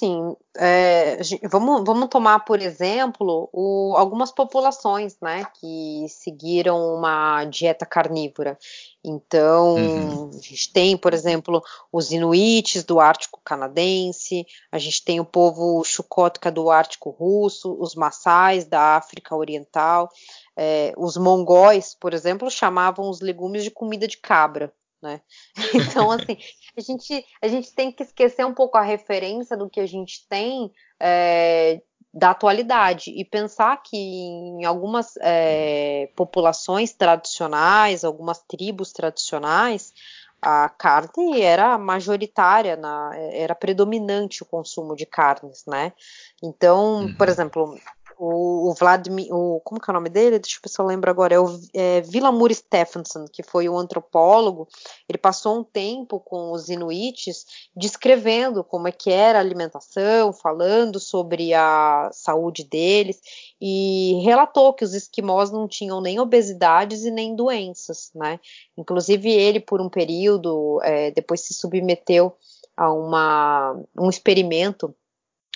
[0.02, 7.86] Assim, é, vamos, vamos tomar, por exemplo, o, algumas populações, né, que seguiram uma dieta
[7.86, 8.58] carnívora.
[9.04, 10.30] Então, uhum.
[10.30, 15.84] a gente tem, por exemplo, os inuites do Ártico canadense, a gente tem o povo
[15.84, 20.10] Chukotka do Ártico russo, os maçais da África Oriental,
[20.58, 24.74] é, os mongóis, por exemplo, chamavam os legumes de comida de cabra.
[25.02, 25.22] Né?
[25.74, 26.38] Então, assim,
[26.78, 30.28] a gente, a gente tem que esquecer um pouco a referência do que a gente
[30.28, 31.82] tem é,
[32.14, 39.94] da atualidade e pensar que em algumas é, populações tradicionais, algumas tribos tradicionais,
[40.42, 45.94] a carne era majoritária, na, era predominante o consumo de carnes, né?
[46.42, 47.16] Então, uhum.
[47.16, 47.78] por exemplo,
[48.24, 50.38] o, o Vladimir, o, como que é o nome dele?
[50.38, 53.76] Deixa eu ver se eu lembro agora, é o é, Villamur Stephenson, que foi o
[53.76, 54.68] antropólogo,
[55.10, 61.00] ele passou um tempo com os inuites descrevendo como é que era a alimentação, falando
[61.00, 63.20] sobre a saúde deles,
[63.60, 68.40] e relatou que os esquimós não tinham nem obesidades e nem doenças, né?
[68.78, 72.36] Inclusive ele, por um período, é, depois se submeteu
[72.78, 74.96] a uma, um experimento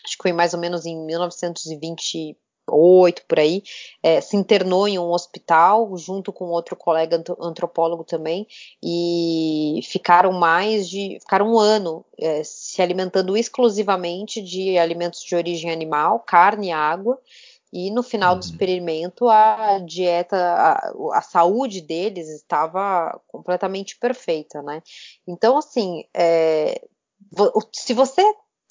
[0.06, 2.38] acho que foi mais ou menos em 1920
[2.68, 3.64] oito por aí,
[4.02, 8.48] é, se internou em um hospital junto com outro colega antropólogo também
[8.84, 15.72] e ficaram mais de ficaram um ano é, se alimentando exclusivamente de alimentos de origem
[15.72, 17.20] animal, carne e água.
[17.74, 18.52] E no final do uhum.
[18.52, 24.82] experimento, a dieta, a, a saúde deles estava completamente perfeita, né?
[25.28, 26.82] Então, assim, é,
[27.74, 28.24] se você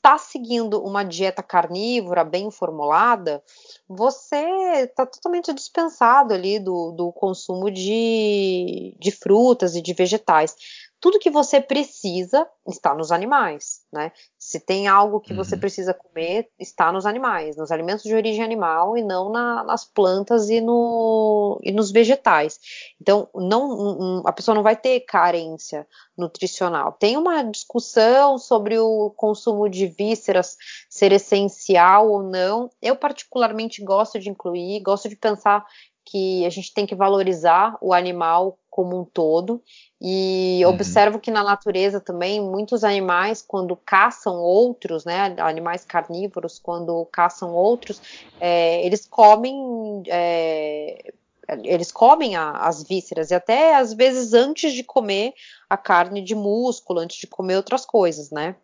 [0.04, 3.42] está seguindo uma dieta carnívora bem formulada,
[3.88, 4.36] você
[4.82, 11.28] está totalmente dispensado ali do, do consumo de, de frutas e de vegetais tudo que
[11.28, 14.10] você precisa está nos animais, né?
[14.38, 15.36] Se tem algo que uhum.
[15.36, 19.84] você precisa comer, está nos animais, nos alimentos de origem animal e não na, nas
[19.84, 22.58] plantas e, no, e nos vegetais.
[22.98, 25.86] Então, não, a pessoa não vai ter carência
[26.16, 26.92] nutricional.
[26.92, 30.56] Tem uma discussão sobre o consumo de vísceras
[30.88, 32.70] ser essencial ou não.
[32.80, 35.66] Eu particularmente gosto de incluir, gosto de pensar
[36.04, 39.62] que a gente tem que valorizar o animal como um todo.
[40.00, 40.72] E uhum.
[40.72, 47.54] observo que na natureza também muitos animais, quando caçam outros, né, animais carnívoros, quando caçam
[47.54, 48.02] outros,
[48.40, 50.02] é, eles comem.
[50.08, 51.12] É,
[51.62, 55.34] eles comem a, as vísceras e até às vezes antes de comer
[55.70, 58.56] a carne de músculo, antes de comer outras coisas, né?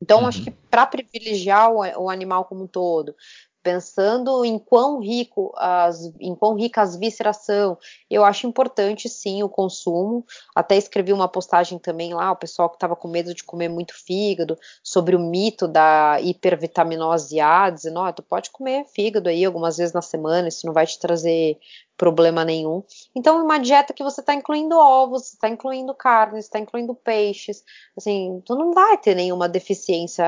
[0.00, 0.26] Então, uhum.
[0.26, 3.14] acho que para privilegiar o, o, animal como um todo,
[3.64, 7.78] pensando em quão rico as, em quão rica as vísceras são,
[8.10, 10.24] eu acho importante sim o consumo.
[10.54, 13.94] Até escrevi uma postagem também lá, o pessoal que estava com medo de comer muito
[13.94, 19.44] fígado, sobre o mito da hipervitaminose A, dizendo, ó, oh, tu pode comer fígado aí
[19.44, 21.58] algumas vezes na semana, isso não vai te trazer
[21.96, 22.82] problema nenhum.
[23.14, 27.62] Então, uma dieta que você está incluindo ovos, está incluindo carnes, está incluindo peixes,
[27.96, 30.24] assim, tu não vai ter nenhuma deficiência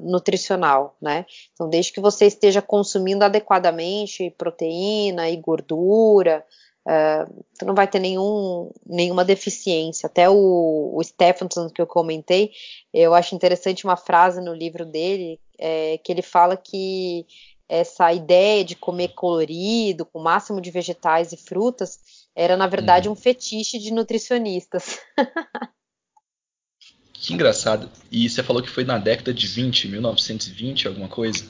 [0.00, 1.26] nutricional, né?
[1.52, 6.44] Então, desde que você esteja consumindo adequadamente proteína e gordura,
[6.86, 10.06] uh, tu não vai ter nenhum, nenhuma deficiência.
[10.06, 12.52] Até o, o Stephenson que eu comentei,
[12.92, 17.26] eu acho interessante uma frase no livro dele, é, que ele fala que
[17.72, 21.98] essa ideia de comer colorido, com o máximo de vegetais e frutas,
[22.36, 23.14] era na verdade uhum.
[23.14, 24.98] um fetiche de nutricionistas.
[27.14, 27.90] que engraçado.
[28.10, 31.46] E você falou que foi na década de 20, 1920, alguma coisa?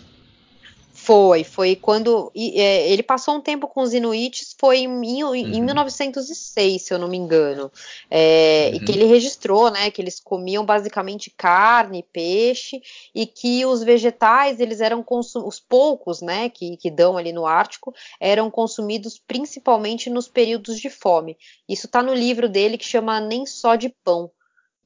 [1.04, 5.34] Foi, foi quando é, ele passou um tempo com os Inuits, foi em, em, uhum.
[5.34, 7.72] em 1906, se eu não me engano,
[8.08, 8.76] é, uhum.
[8.76, 12.80] e que ele registrou, né, que eles comiam basicamente carne, peixe,
[13.12, 15.04] e que os vegetais, eles eram
[15.44, 20.88] os poucos, né, que, que dão ali no Ártico, eram consumidos principalmente nos períodos de
[20.88, 21.36] fome.
[21.68, 24.30] Isso está no livro dele que chama Nem Só de Pão.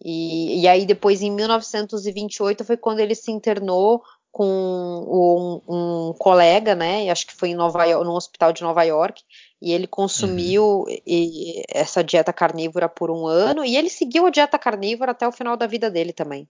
[0.02, 4.02] E, e aí depois, em 1928, foi quando ele se internou
[4.36, 7.08] com um, um, colega, né?
[7.08, 9.22] Acho que foi em Nova York, no hospital de Nova York,
[9.62, 11.00] e ele consumiu uhum.
[11.06, 15.32] e, essa dieta carnívora por um ano, e ele seguiu a dieta carnívora até o
[15.32, 16.46] final da vida dele também.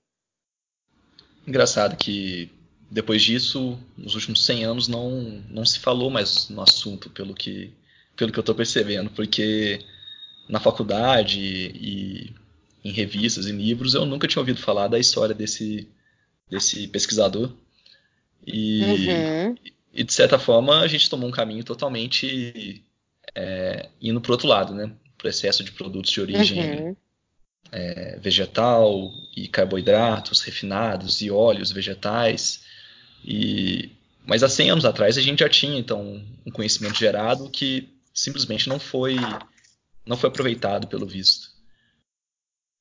[1.46, 2.51] Engraçado que
[2.90, 7.72] depois disso, nos últimos 100 anos, não, não se falou mais no assunto, pelo que,
[8.16, 9.79] pelo que eu estou percebendo, porque
[10.49, 12.35] na faculdade e,
[12.83, 15.88] e em revistas e livros eu nunca tinha ouvido falar da história desse,
[16.51, 17.53] desse pesquisador
[18.46, 19.54] e, uhum.
[19.92, 22.85] e, de certa forma a gente tomou um caminho totalmente
[23.35, 24.92] é, indo para o outro lado, né?
[25.18, 26.96] Para excesso de produtos de origem uhum.
[27.72, 32.62] é, vegetal e carboidratos refinados e óleos vegetais.
[33.24, 33.90] E,
[34.24, 38.68] mas há 100 anos atrás a gente já tinha então um conhecimento gerado que simplesmente
[38.68, 39.16] não foi
[40.06, 41.50] não foi aproveitado pelo visto.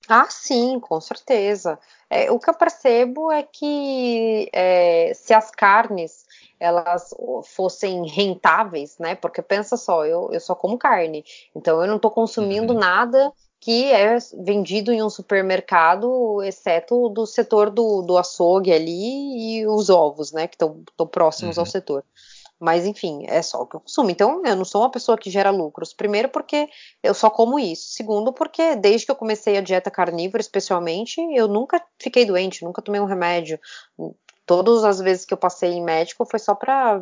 [0.08, 1.80] Ah, sim, com certeza.
[2.10, 6.26] É, o que eu percebo é que é, se as carnes
[6.60, 7.14] elas
[7.44, 9.16] fossem rentáveis, né?
[9.16, 12.80] Porque pensa só, eu, eu só como carne, então eu não estou consumindo uhum.
[12.80, 19.68] nada que é vendido em um supermercado, exceto do setor do, do açougue ali e
[19.68, 20.48] os ovos, né?
[20.48, 21.62] Que estão próximos uhum.
[21.62, 22.04] ao setor.
[22.60, 24.10] Mas enfim, é só o que eu consumo.
[24.10, 25.94] Então, eu não sou uma pessoa que gera lucros.
[25.94, 26.68] Primeiro, porque
[27.04, 27.90] eu só como isso.
[27.90, 32.82] Segundo, porque desde que eu comecei a dieta carnívora, especialmente, eu nunca fiquei doente, nunca
[32.82, 33.60] tomei um remédio.
[34.46, 37.02] Todas as vezes que eu passei em médico foi só para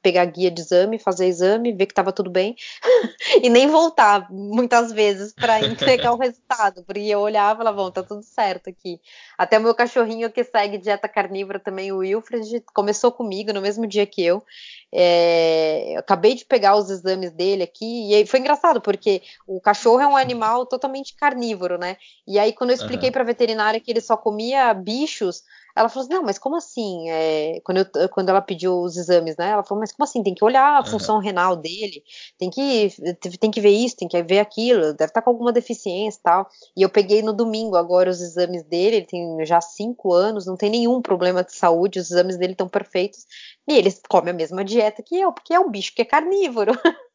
[0.00, 2.54] pegar guia de exame, fazer exame, ver que estava tudo bem
[3.42, 7.90] e nem voltar muitas vezes para entregar o resultado, porque eu olhava e falava, bom,
[7.90, 9.00] tá tudo certo aqui.
[9.36, 13.86] Até o meu cachorrinho que segue dieta carnívora também, o Wilfred, começou comigo no mesmo
[13.86, 14.42] dia que eu.
[14.90, 20.00] É, eu acabei de pegar os exames dele aqui e foi engraçado porque o cachorro
[20.00, 21.96] é um animal totalmente carnívoro, né?
[22.26, 23.12] E aí quando eu expliquei uhum.
[23.12, 25.42] para veterinária que ele só comia bichos,
[25.78, 27.08] ela falou assim, não, mas como assim?
[27.08, 29.50] É, quando, eu, quando ela pediu os exames, né?
[29.50, 30.22] Ela falou, mas como assim?
[30.22, 31.22] Tem que olhar a função uhum.
[31.22, 32.02] renal dele,
[32.36, 32.90] tem que,
[33.38, 36.48] tem que ver isso, tem que ver aquilo, deve estar com alguma deficiência e tal.
[36.76, 40.56] E eu peguei no domingo agora os exames dele, ele tem já cinco anos, não
[40.56, 43.24] tem nenhum problema de saúde, os exames dele estão perfeitos.
[43.68, 46.72] E ele come a mesma dieta que eu, porque é um bicho que é carnívoro.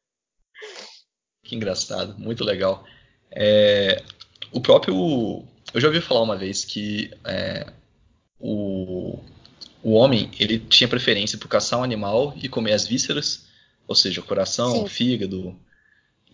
[1.44, 2.86] Que engraçado, muito legal.
[3.30, 4.02] É,
[4.54, 5.44] o próprio.
[5.74, 7.68] Eu já ouvi falar uma vez que é,
[8.44, 9.18] o,
[9.82, 13.46] o homem ele tinha preferência por caçar um animal e comer as vísceras,
[13.88, 14.84] ou seja, o coração, Sim.
[14.84, 15.56] o fígado,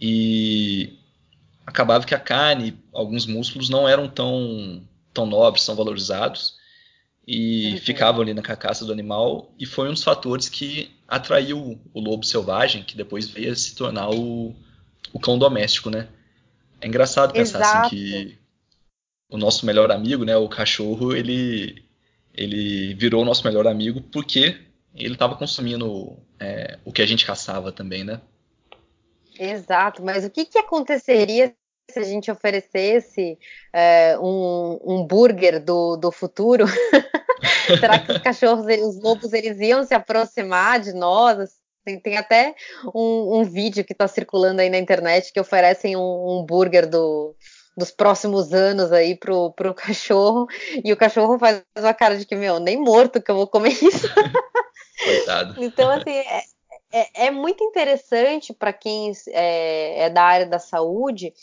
[0.01, 0.97] e
[1.67, 4.81] acabava que a carne, alguns músculos não eram tão,
[5.13, 6.57] tão nobres, tão valorizados,
[7.27, 7.77] e uhum.
[7.77, 12.25] ficavam ali na carcaça do animal, e foi um dos fatores que atraiu o lobo
[12.25, 14.55] selvagem, que depois veio a se tornar o,
[15.13, 16.07] o cão doméstico, né?
[16.81, 17.85] É engraçado pensar assim, Exato.
[17.85, 18.39] assim que
[19.29, 21.87] o nosso melhor amigo, né, o cachorro, ele
[22.39, 24.57] ele virou o nosso melhor amigo porque
[24.95, 28.21] ele estava consumindo é, o que a gente caçava também, né?
[29.37, 31.53] Exato, mas o que, que aconteceria
[31.91, 33.37] se a gente oferecesse
[33.73, 36.65] é, um, um burger do, do futuro?
[37.79, 41.49] Será que os cachorros, os lobos, eles iam se aproximar de nós?
[42.03, 42.55] Tem, até
[42.93, 47.35] um, um vídeo que está circulando aí na internet que oferecem um, um burger do,
[47.79, 50.47] dos próximos anos aí pro, pro cachorro,
[50.83, 53.71] e o cachorro faz uma cara de que, meu, nem morto que eu vou comer
[53.71, 54.07] isso.
[55.03, 55.63] Coitado.
[55.63, 56.43] então, assim, é,
[56.91, 61.33] é, é muito interessante para quem é, é da área da saúde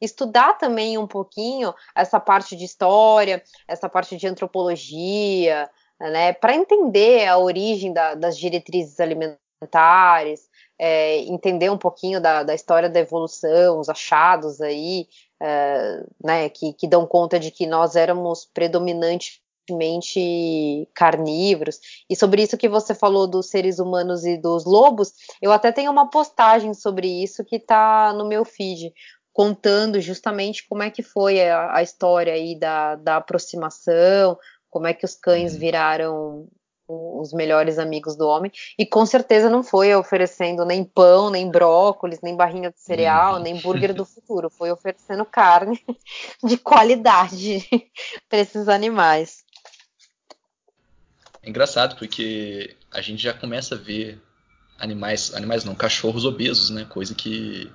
[0.00, 7.26] estudar também um pouquinho essa parte de história, essa parte de antropologia, né, para entender
[7.26, 10.48] a origem da, das diretrizes alimentares,
[10.78, 15.06] é, entender um pouquinho da, da, história da evolução, os achados aí,
[15.44, 21.78] é, né, que, que dão conta de que nós éramos predominantemente carnívoros.
[22.08, 25.92] E sobre isso que você falou dos seres humanos e dos lobos, eu até tenho
[25.92, 28.94] uma postagem sobre isso que está no meu feed,
[29.34, 34.38] contando justamente como é que foi a, a história aí da, da aproximação,
[34.70, 35.58] como é que os cães uhum.
[35.58, 36.48] viraram
[36.88, 42.20] os melhores amigos do homem, e com certeza não foi oferecendo nem pão, nem brócolis,
[42.22, 45.80] nem barrinha de cereal, nem burger do futuro, foi oferecendo carne
[46.44, 47.66] de qualidade
[48.28, 49.44] para esses animais.
[51.42, 54.20] É engraçado porque a, gente já começa a ver
[54.78, 56.86] animais, animais não, cachorros obesos, né?
[56.86, 57.70] Coisa que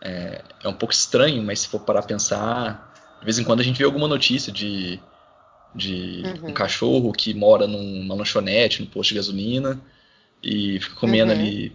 [0.00, 3.60] é, é um pouco estranho, mas se for parar a pensar, de vez em quando
[3.60, 5.00] a gente vê alguma notícia de,
[5.74, 6.50] de uhum.
[6.50, 9.80] um cachorro que mora numa lanchonete, no posto de gasolina,
[10.42, 11.38] e fica comendo uhum.
[11.38, 11.72] ali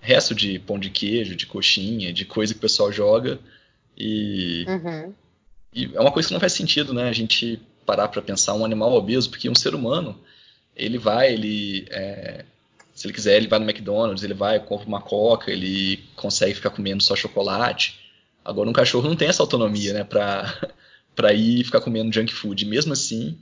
[0.00, 3.38] resto de pão de queijo, de coxinha, de coisa que o pessoal joga.
[3.96, 5.14] E, uhum.
[5.74, 7.08] e é uma coisa que não faz sentido, né?
[7.08, 10.18] A gente parar para pensar um animal obeso, porque um ser humano,
[10.76, 12.44] ele vai, ele é,
[12.98, 16.70] se ele quiser, ele vai no McDonald's, ele vai, compra uma coca, ele consegue ficar
[16.70, 17.98] comendo só chocolate.
[18.44, 20.52] Agora, um cachorro não tem essa autonomia, né, pra,
[21.18, 22.64] pra ir ficar comendo junk food.
[22.64, 23.36] Mesmo assim,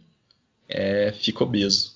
[0.67, 1.95] é, fica obeso.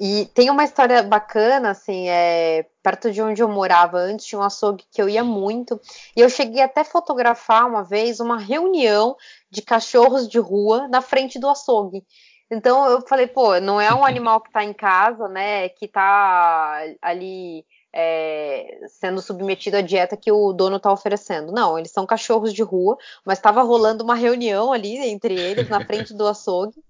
[0.00, 4.44] E tem uma história bacana, assim, é, perto de onde eu morava antes, tinha um
[4.44, 5.78] açougue que eu ia muito,
[6.16, 9.16] e eu cheguei até fotografar uma vez uma reunião
[9.50, 12.02] de cachorros de rua na frente do açougue.
[12.50, 15.68] Então eu falei, pô, não é um animal que está em casa, né?
[15.68, 21.52] Que está ali é, sendo submetido à dieta que o dono está oferecendo.
[21.52, 25.84] Não, eles são cachorros de rua, mas estava rolando uma reunião ali entre eles na
[25.84, 26.82] frente do açougue.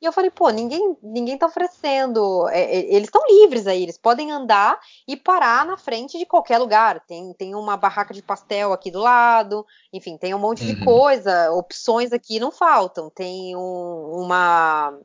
[0.00, 2.48] E eu falei, pô, ninguém, ninguém tá oferecendo.
[2.50, 4.78] É, é, eles estão livres aí, eles podem andar
[5.08, 7.00] e parar na frente de qualquer lugar.
[7.06, 10.74] Tem, tem uma barraca de pastel aqui do lado, enfim, tem um monte uhum.
[10.74, 11.50] de coisa.
[11.52, 13.08] Opções aqui não faltam.
[13.08, 14.98] Tem um, uma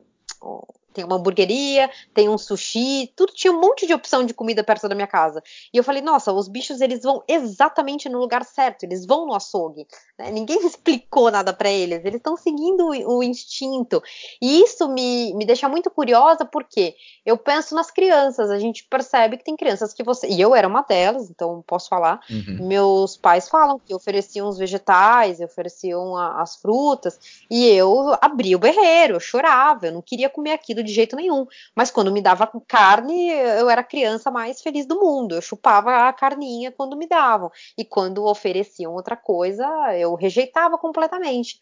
[0.92, 4.88] tem uma hamburgueria, tem um sushi, tudo tinha um monte de opção de comida perto
[4.88, 5.42] da minha casa.
[5.72, 9.34] E eu falei, nossa, os bichos eles vão exatamente no lugar certo, eles vão no
[9.34, 9.86] açougue.
[10.18, 10.30] Né?
[10.42, 14.02] Ninguém explicou nada para eles, eles estão seguindo o, o, instinto.
[14.40, 19.36] E isso me, me deixa muito curiosa porque eu penso nas crianças, a gente percebe
[19.36, 20.28] que tem crianças que você.
[20.28, 22.20] E eu era uma delas, então posso falar.
[22.30, 22.66] Uhum.
[22.66, 27.18] Meus pais falam que ofereciam os vegetais, ofereciam a, as frutas,
[27.50, 31.46] e eu abria o berreiro, eu chorava, eu não queria comer aquilo de jeito nenhum.
[31.74, 35.34] Mas quando me dava carne, eu era a criança mais feliz do mundo.
[35.34, 37.50] Eu chupava a carninha quando me davam.
[37.76, 39.66] E quando ofereciam outra coisa,
[39.96, 41.60] eu rejeitava completamente.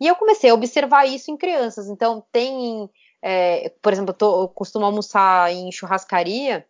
[0.00, 1.88] E eu comecei a observar isso em crianças.
[1.88, 2.88] Então, tem,
[3.22, 6.66] é, por exemplo, eu, tô, eu costumo almoçar em churrascaria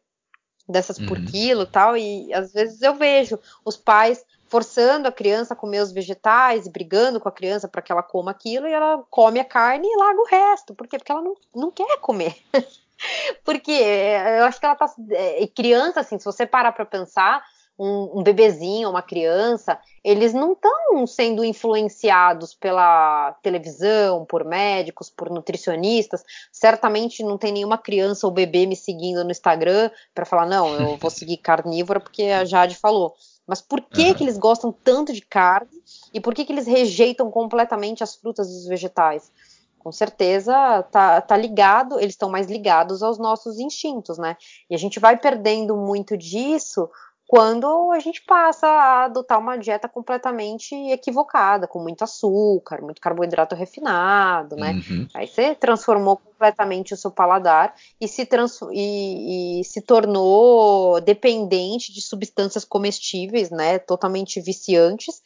[0.68, 1.24] dessas por uhum.
[1.24, 5.92] quilo tal, e às vezes eu vejo os pais forçando a criança a comer os
[5.92, 9.44] vegetais e brigando com a criança para que ela coma aquilo e ela come a
[9.44, 10.74] carne e larga o resto.
[10.74, 10.98] Por quê?
[10.98, 12.36] Porque ela não, não quer comer.
[13.44, 14.92] Porque eu acho que ela tá.
[15.10, 17.44] É, criança, assim, se você parar para pensar,
[17.78, 25.30] um, um, bebezinho, uma criança, eles não estão sendo influenciados pela televisão, por médicos, por
[25.30, 26.24] nutricionistas.
[26.50, 30.96] Certamente não tem nenhuma criança ou bebê me seguindo no Instagram para falar, não, eu
[30.96, 33.14] vou seguir carnívora porque a Jade falou.
[33.48, 34.14] Mas por que, uhum.
[34.14, 35.82] que eles gostam tanto de carne
[36.12, 39.32] e por que, que eles rejeitam completamente as frutas e os vegetais?
[39.78, 44.36] Com certeza tá, tá ligado, eles estão mais ligados aos nossos instintos, né?
[44.68, 46.90] E a gente vai perdendo muito disso
[47.28, 53.54] quando a gente passa a adotar uma dieta completamente equivocada, com muito açúcar, muito carboidrato
[53.54, 54.72] refinado, né?
[54.72, 55.06] Uhum.
[55.12, 58.26] Aí você transformou completamente o seu paladar e se,
[58.72, 63.78] e, e se tornou dependente de substâncias comestíveis, né?
[63.78, 65.20] Totalmente viciantes.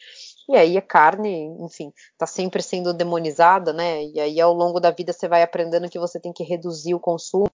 [0.48, 4.06] E aí a carne, enfim, tá sempre sendo demonizada, né?
[4.06, 7.00] E aí ao longo da vida você vai aprendendo que você tem que reduzir o
[7.00, 7.48] consumo,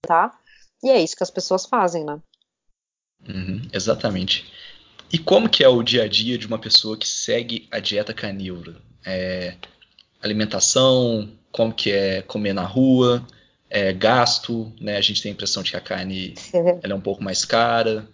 [0.00, 0.36] tá?
[0.82, 2.20] E é isso que as pessoas fazem, né?
[3.28, 4.50] Uhum, exatamente.
[5.12, 8.14] E como que é o dia a dia de uma pessoa que segue a dieta
[8.14, 8.76] carnívora?
[9.04, 9.54] É,
[10.22, 13.26] alimentação, como que é comer na rua,
[13.68, 14.96] é, gasto, né?
[14.96, 16.34] A gente tem a impressão de que a carne
[16.82, 18.08] ela é um pouco mais cara,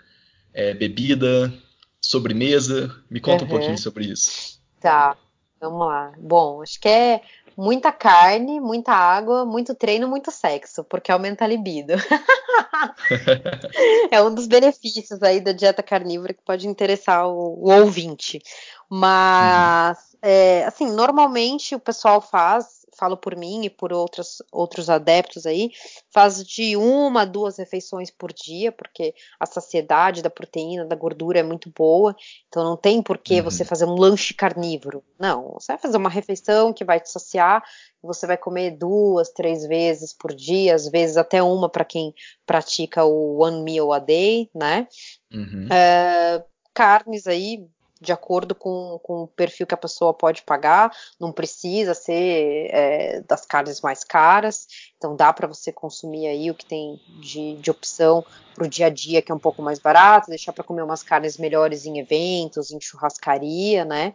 [0.52, 1.52] é, bebida,
[2.00, 2.94] sobremesa.
[3.08, 3.48] Me conta uhum.
[3.48, 4.60] um pouquinho sobre isso.
[4.80, 5.16] Tá,
[5.60, 6.12] vamos lá.
[6.18, 7.20] Bom, acho que é
[7.58, 11.94] muita carne, muita água, muito treino, muito sexo, porque aumenta a libido.
[14.12, 18.40] é um dos benefícios aí da dieta carnívora que pode interessar o, o ouvinte.
[18.88, 20.18] Mas, uhum.
[20.22, 25.70] é, assim, normalmente o pessoal faz falo por mim e por outros, outros adeptos aí,
[26.12, 31.38] faz de uma a duas refeições por dia, porque a saciedade da proteína, da gordura
[31.38, 32.14] é muito boa,
[32.48, 33.44] então não tem por que uhum.
[33.44, 35.02] você fazer um lanche carnívoro.
[35.18, 37.62] Não, você vai fazer uma refeição que vai te saciar,
[38.02, 42.14] você vai comer duas, três vezes por dia, às vezes até uma para quem
[42.46, 44.86] pratica o one meal a day, né?
[45.32, 45.68] Uhum.
[45.70, 47.66] É, carnes aí
[48.00, 53.20] de acordo com, com, o perfil que a pessoa pode pagar, não precisa ser é,
[53.22, 57.70] das carnes mais caras, então dá para você consumir aí o que tem de, de
[57.70, 58.24] opção
[58.54, 61.02] para o dia a dia, que é um pouco mais barato, deixar para comer umas
[61.02, 64.14] carnes melhores em eventos, em churrascaria, né?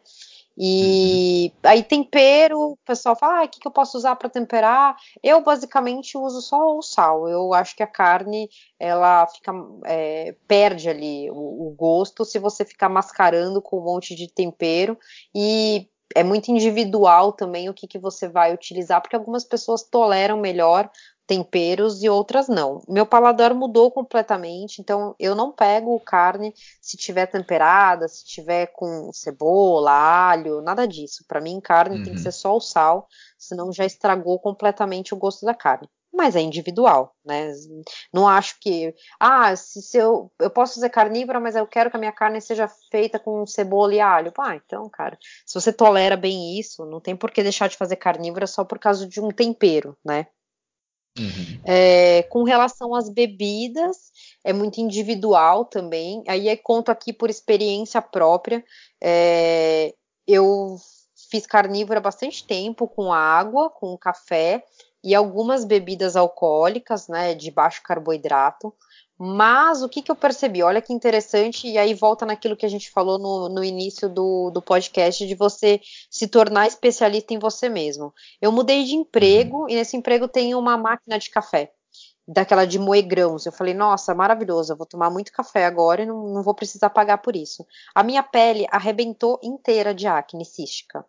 [0.58, 1.70] E uhum.
[1.70, 4.96] aí tempero, o pessoal fala, ah, o que, que eu posso usar para temperar?
[5.24, 7.28] Eu basicamente uso só o sal.
[7.28, 8.50] Eu acho que a carne
[8.80, 9.52] ela fica
[9.86, 14.98] é, perde ali o, o, gosto se você ficar mascarando com um monte de tempero
[15.34, 20.40] e é muito individual também o que, que você vai utilizar, porque algumas pessoas toleram
[20.40, 20.90] melhor
[21.26, 22.82] temperos e outras não.
[22.88, 29.12] Meu paladar mudou completamente, então eu não pego carne se tiver temperada, se tiver com
[29.14, 31.24] cebola, alho, nada disso.
[31.28, 32.04] Para mim, carne uhum.
[32.04, 32.24] tem que uhum.
[32.24, 33.08] ser só o sal,
[33.38, 35.88] senão já estragou completamente o gosto da carne.
[36.16, 37.52] Mas é individual, né?
[38.14, 41.98] Não acho que, ah, se, se eu, eu posso fazer carnívora, mas eu quero que
[41.98, 44.32] a minha carne seja feita com cebola e alho.
[44.40, 47.96] Ah, então, cara, se você tolera bem isso, não tem por que deixar de fazer
[47.96, 50.28] carnívora só por causa de um tempero, né?
[51.18, 51.62] Uhum.
[51.66, 54.12] É, com relação às bebidas,
[54.44, 56.24] é muito individual também.
[56.28, 58.64] Aí eu conto aqui por experiência própria.
[59.02, 59.94] É,
[60.28, 60.78] eu
[61.30, 64.64] fiz carnívora bastante tempo com água, com café
[65.04, 68.74] e algumas bebidas alcoólicas, né, de baixo carboidrato.
[69.18, 70.64] Mas o que, que eu percebi?
[70.64, 74.50] Olha que interessante, e aí volta naquilo que a gente falou no, no início do,
[74.50, 75.80] do podcast, de você
[76.10, 78.14] se tornar especialista em você mesmo.
[78.42, 79.70] Eu mudei de emprego, uhum.
[79.70, 81.72] e nesse emprego tem uma máquina de café,
[82.28, 83.46] daquela de moer grãos.
[83.46, 86.90] Eu falei, nossa, maravilhoso, eu vou tomar muito café agora e não, não vou precisar
[86.90, 87.66] pagar por isso.
[87.94, 91.06] A minha pele arrebentou inteira de acne cística,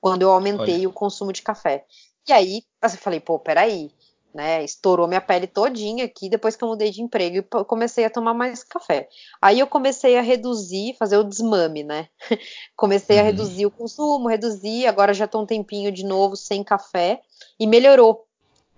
[0.00, 0.88] quando eu aumentei Olha.
[0.88, 1.86] o consumo de café.
[2.28, 3.90] E aí, eu falei, pô, peraí,
[4.36, 4.62] né?
[4.62, 8.34] Estourou minha pele todinha aqui depois que eu mudei de emprego e comecei a tomar
[8.34, 9.08] mais café.
[9.40, 12.08] Aí eu comecei a reduzir, fazer o desmame, né?
[12.76, 13.22] comecei uhum.
[13.22, 17.22] a reduzir o consumo, reduzir, agora já tô um tempinho de novo sem café
[17.58, 18.26] e melhorou.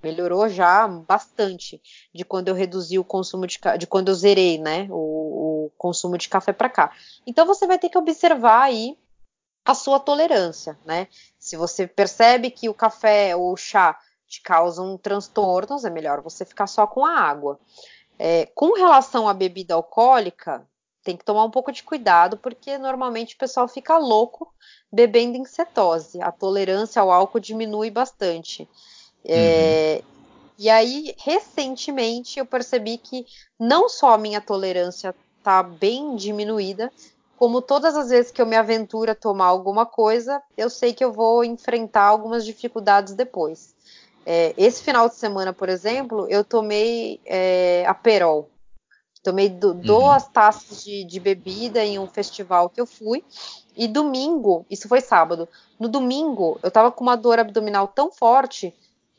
[0.00, 1.82] Melhorou já bastante
[2.14, 6.16] de quando eu reduzi o consumo de, de quando eu zerei, né, o, o consumo
[6.16, 6.92] de café para cá.
[7.26, 8.96] Então você vai ter que observar aí
[9.68, 11.08] a sua tolerância, né?
[11.38, 16.42] Se você percebe que o café ou o chá te causam transtornos, é melhor você
[16.42, 17.60] ficar só com a água.
[18.18, 20.66] É, com relação à bebida alcoólica,
[21.04, 24.50] tem que tomar um pouco de cuidado, porque normalmente o pessoal fica louco
[24.90, 26.18] bebendo em cetose.
[26.22, 28.66] A tolerância ao álcool diminui bastante.
[29.22, 30.10] É, uhum.
[30.60, 33.26] E aí, recentemente, eu percebi que
[33.60, 36.90] não só a minha tolerância está bem diminuída,
[37.38, 41.04] como todas as vezes que eu me aventuro a tomar alguma coisa, eu sei que
[41.04, 43.76] eu vou enfrentar algumas dificuldades depois.
[44.26, 48.50] É, esse final de semana, por exemplo, eu tomei é, Aperol.
[49.22, 49.80] Tomei do, uhum.
[49.80, 53.24] duas taças de, de, bebida em um festival que eu fui.
[53.76, 55.48] E domingo, isso foi sábado.
[55.78, 58.74] No domingo, eu tava com uma dor abdominal tão forte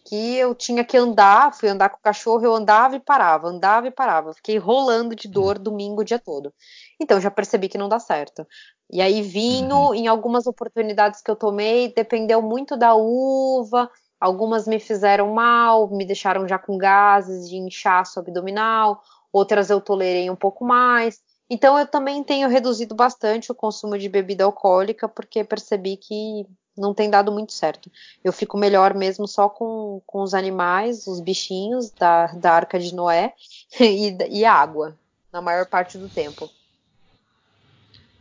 [0.05, 1.53] que eu tinha que andar.
[1.53, 4.33] Fui andar com o cachorro, eu andava e parava, andava e parava.
[4.33, 6.53] Fiquei rolando de dor domingo o dia todo.
[6.99, 8.45] Então já percebi que não dá certo.
[8.91, 9.93] E aí vinho, uhum.
[9.93, 13.89] em algumas oportunidades que eu tomei, dependeu muito da uva
[14.19, 20.29] Algumas me fizeram mal, me deixaram já com gases de inchaço abdominal, outras eu tolerei
[20.29, 21.21] um pouco mais.
[21.49, 26.45] Então eu também tenho reduzido bastante o consumo de bebida alcoólica porque percebi que
[26.79, 27.91] não tem dado muito certo.
[28.23, 32.95] Eu fico melhor mesmo só com, com os animais, os bichinhos da, da Arca de
[32.95, 33.33] Noé
[33.79, 34.97] e, e água,
[35.31, 36.49] na maior parte do tempo.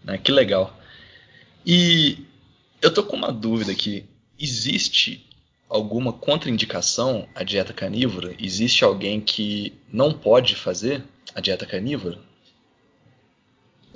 [0.06, 0.74] Ah, que legal.
[1.64, 2.26] E
[2.80, 4.06] eu tô com uma dúvida aqui.
[4.38, 5.26] Existe
[5.68, 8.34] alguma contraindicação à dieta carnívora?
[8.38, 11.04] Existe alguém que não pode fazer
[11.34, 12.27] a dieta carnívora?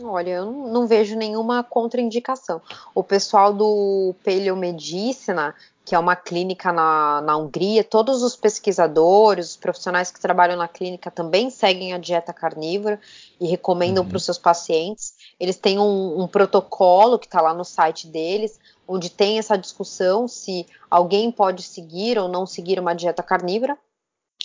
[0.00, 2.62] Olha, eu não vejo nenhuma contraindicação.
[2.94, 9.56] O pessoal do Paleomedicina, que é uma clínica na, na Hungria, todos os pesquisadores, os
[9.56, 13.00] profissionais que trabalham na clínica também seguem a dieta carnívora
[13.40, 14.08] e recomendam uhum.
[14.08, 15.14] para os seus pacientes.
[15.38, 20.26] Eles têm um, um protocolo que está lá no site deles, onde tem essa discussão
[20.26, 23.76] se alguém pode seguir ou não seguir uma dieta carnívora.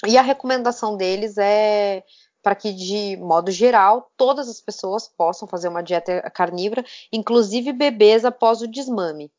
[0.05, 2.03] E a recomendação deles é
[2.47, 6.81] para que, de modo geral, todas as pessoas possam fazer uma dieta carnívora,
[7.11, 9.29] inclusive bebês após o desmame.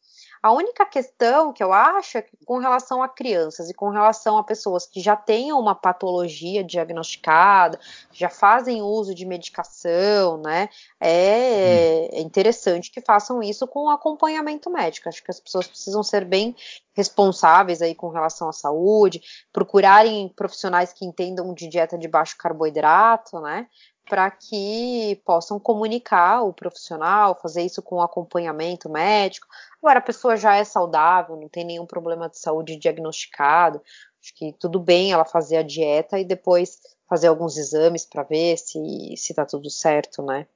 [0.42, 4.38] A única questão que eu acho é que com relação a crianças e com relação
[4.38, 7.78] a pessoas que já tenham uma patologia diagnosticada,
[8.12, 10.68] já fazem uso de medicação, né?
[11.00, 15.08] É, é interessante que façam isso com acompanhamento médico.
[15.08, 16.54] Acho que as pessoas precisam ser bem
[16.94, 19.20] responsáveis aí com relação à saúde,
[19.52, 23.68] procurarem profissionais que entendam de dieta de baixo carboidrato, né?
[24.08, 29.46] Para que possam comunicar o profissional, fazer isso com acompanhamento médico.
[29.82, 33.80] Agora, a pessoa já é saudável, não tem nenhum problema de saúde diagnosticado,
[34.20, 38.56] acho que tudo bem ela fazer a dieta e depois fazer alguns exames para ver
[38.56, 40.46] se se tá tudo certo, né?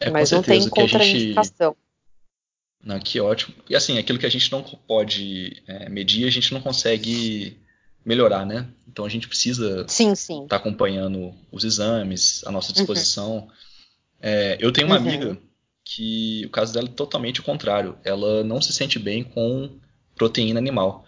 [0.00, 1.76] É, Mas não tem contraindicação.
[2.80, 3.56] Não, que ótimo.
[3.68, 7.58] E assim, aquilo que a gente não pode é, medir, a gente não consegue
[8.08, 8.66] melhorar, né?
[8.88, 12.74] Então a gente precisa estar tá acompanhando os exames, a nossa uhum.
[12.74, 13.36] disposição.
[13.36, 13.48] Uhum.
[14.22, 15.06] É, eu tenho uma uhum.
[15.06, 15.38] amiga
[15.84, 17.98] que o caso dela é totalmente o contrário.
[18.02, 19.78] Ela não se sente bem com
[20.16, 21.04] proteína animal.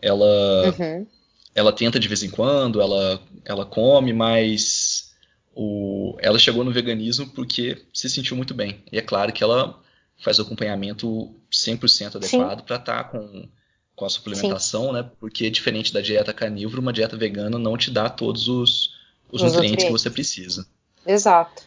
[0.00, 1.06] Ela, uhum.
[1.54, 5.14] ela tenta de vez em quando, ela, ela come, mas
[5.54, 8.84] o, ela chegou no veganismo porque se sentiu muito bem.
[8.92, 9.82] E é claro que ela
[10.18, 13.48] faz o acompanhamento 100% adequado para estar tá com,
[13.96, 14.92] com a suplementação, Sim.
[14.92, 15.10] né?
[15.18, 18.94] Porque diferente da dieta carnívora, uma dieta vegana não te dá todos os,
[19.32, 20.66] os, os nutrientes, nutrientes que você precisa.
[21.04, 21.64] Exato.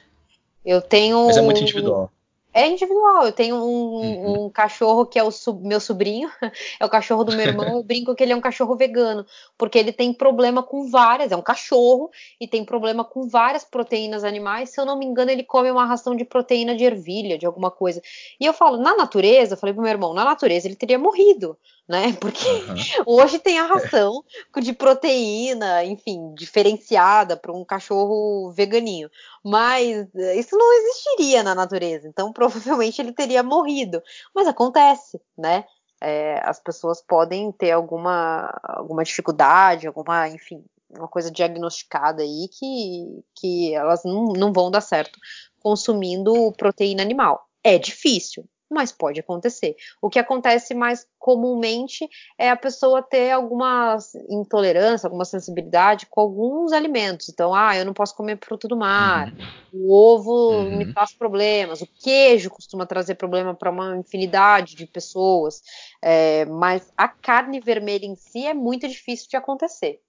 [0.63, 1.25] Eu tenho.
[1.25, 2.11] Mas é muito individual.
[2.53, 3.25] É individual.
[3.25, 4.45] Eu tenho um, uhum.
[4.45, 5.29] um cachorro que é o
[5.61, 6.29] meu sobrinho,
[6.79, 7.65] é o cachorro do meu irmão.
[7.77, 9.25] Eu brinco que ele é um cachorro vegano,
[9.57, 11.31] porque ele tem problema com várias.
[11.31, 14.71] É um cachorro e tem problema com várias proteínas animais.
[14.71, 17.71] Se eu não me engano, ele come uma ração de proteína de ervilha, de alguma
[17.71, 18.01] coisa.
[18.39, 21.57] E eu falo, na natureza, eu falei pro meu irmão, na natureza ele teria morrido
[21.89, 22.13] né?
[22.21, 23.03] Porque uhum.
[23.07, 24.23] hoje tem a ração
[24.61, 29.09] de proteína, enfim, diferenciada para um cachorro veganinho.
[29.43, 34.01] Mas eh, isso não existiria na natureza, então provavelmente ele teria morrido.
[34.35, 35.65] Mas acontece, né?
[36.01, 43.21] É, as pessoas podem ter alguma, alguma dificuldade, alguma, enfim, uma coisa diagnosticada aí que,
[43.35, 45.19] que elas não, não vão dar certo
[45.59, 47.45] consumindo proteína animal.
[47.61, 49.75] É difícil, mas pode acontecer.
[50.01, 52.07] O que acontece mais comumente
[52.37, 53.97] é a pessoa ter alguma
[54.29, 57.29] intolerância, alguma sensibilidade com alguns alimentos.
[57.29, 59.33] Então, ah, eu não posso comer fruto do mar,
[59.73, 59.87] uhum.
[59.87, 60.77] o ovo uhum.
[60.77, 65.61] me traz problemas, o queijo costuma trazer problema para uma infinidade de pessoas,
[66.01, 69.99] é, mas a carne vermelha em si é muito difícil de acontecer.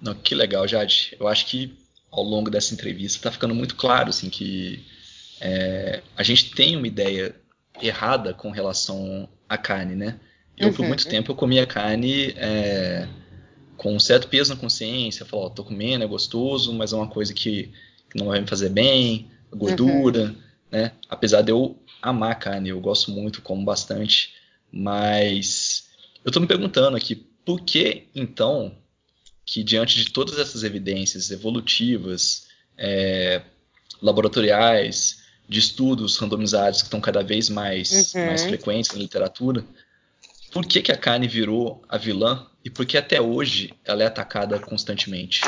[0.00, 1.16] Não, que legal, Jade.
[1.18, 1.76] Eu acho que
[2.10, 4.84] ao longo dessa entrevista está ficando muito claro assim que
[5.40, 7.34] é, a gente tem uma ideia
[7.80, 10.18] errada com relação à carne, né?
[10.56, 10.74] Eu, uhum.
[10.74, 13.06] por muito tempo, eu comia carne é,
[13.76, 17.34] com um certo peso na consciência, falava, tô comendo, é gostoso, mas é uma coisa
[17.34, 17.70] que,
[18.10, 20.36] que não vai me fazer bem, gordura, uhum.
[20.70, 20.92] né?
[21.08, 24.32] Apesar de eu amar carne, eu gosto muito, como bastante,
[24.72, 25.88] mas
[26.24, 27.14] eu tô me perguntando aqui,
[27.44, 28.74] por que, então,
[29.44, 33.42] que diante de todas essas evidências evolutivas, é,
[34.00, 35.15] laboratoriais,
[35.48, 38.26] de estudos randomizados que estão cada vez mais, uhum.
[38.26, 39.64] mais frequentes na literatura,
[40.52, 44.06] por que, que a carne virou a vilã e por que até hoje ela é
[44.06, 45.42] atacada constantemente?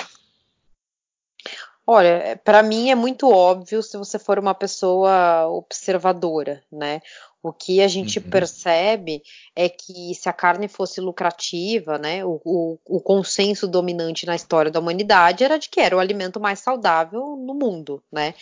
[1.87, 7.01] Olha, é, para mim é muito óbvio se você for uma pessoa observadora, né?
[7.43, 8.29] O que a gente uhum.
[8.29, 9.23] percebe
[9.57, 14.71] é que se a carne fosse lucrativa, né, o, o, o, consenso dominante na história
[14.71, 18.35] da humanidade era de que era o alimento mais saudável no mundo, né?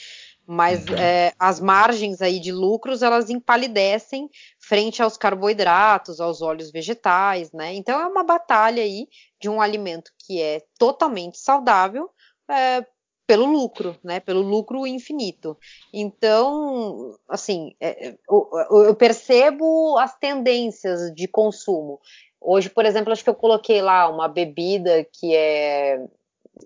[0.47, 0.95] Mas uhum.
[0.97, 4.31] é, as margens aí de lucros elas empalidecem
[4.61, 7.75] frente aos carboidratos, aos óleos vegetais, né?
[7.75, 9.09] Então é uma batalha aí
[9.41, 12.09] de um alimento que é totalmente saudável
[12.49, 12.85] é,
[13.27, 14.21] pelo lucro, né?
[14.21, 15.59] Pelo lucro infinito.
[15.93, 18.51] Então, assim, é, eu,
[18.85, 22.01] eu percebo as tendências de consumo.
[22.41, 26.07] Hoje, por exemplo, acho que eu coloquei lá uma bebida que é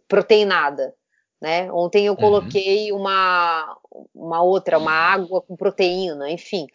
[0.07, 0.95] proteinada.
[1.41, 1.73] Né?
[1.73, 2.19] Ontem eu uhum.
[2.19, 2.99] coloquei uhum.
[2.99, 3.79] uma,
[4.15, 6.67] uma outra, uma água com proteína, enfim.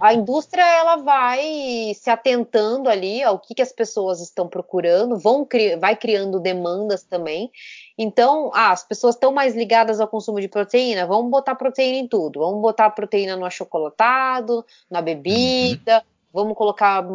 [0.00, 5.46] A indústria ela vai se atentando ali ao que, que as pessoas estão procurando, vão
[5.78, 7.50] vai criando demandas também.
[7.96, 12.08] Então, ah, as pessoas estão mais ligadas ao consumo de proteína, vamos botar proteína em
[12.08, 16.02] tudo, vamos botar proteína no achocolatado, na bebida, uhum.
[16.32, 17.06] vamos colocar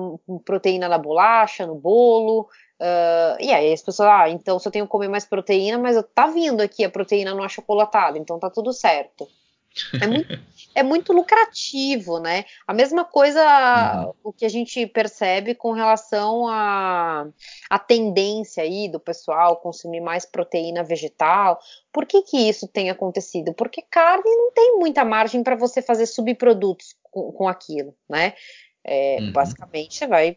[0.45, 2.47] proteína na bolacha, no bolo,
[2.81, 6.03] Uh, e aí as pessoas, ah, então se eu tenho que comer mais proteína, mas
[6.15, 9.27] tá vindo aqui a proteína no achocolatado, então tá tudo certo.
[10.01, 10.27] É muito,
[10.73, 12.43] é muito lucrativo, né?
[12.65, 13.39] A mesma coisa
[14.07, 14.13] uhum.
[14.23, 17.27] o que a gente percebe com relação à
[17.69, 21.59] a, a, tendência aí do pessoal consumir mais proteína vegetal.
[21.93, 23.53] Por que, que isso tem acontecido?
[23.53, 28.33] Porque carne não tem muita margem para você fazer subprodutos com, com aquilo, né?
[28.83, 29.31] É, uhum.
[29.31, 30.35] Basicamente, você vai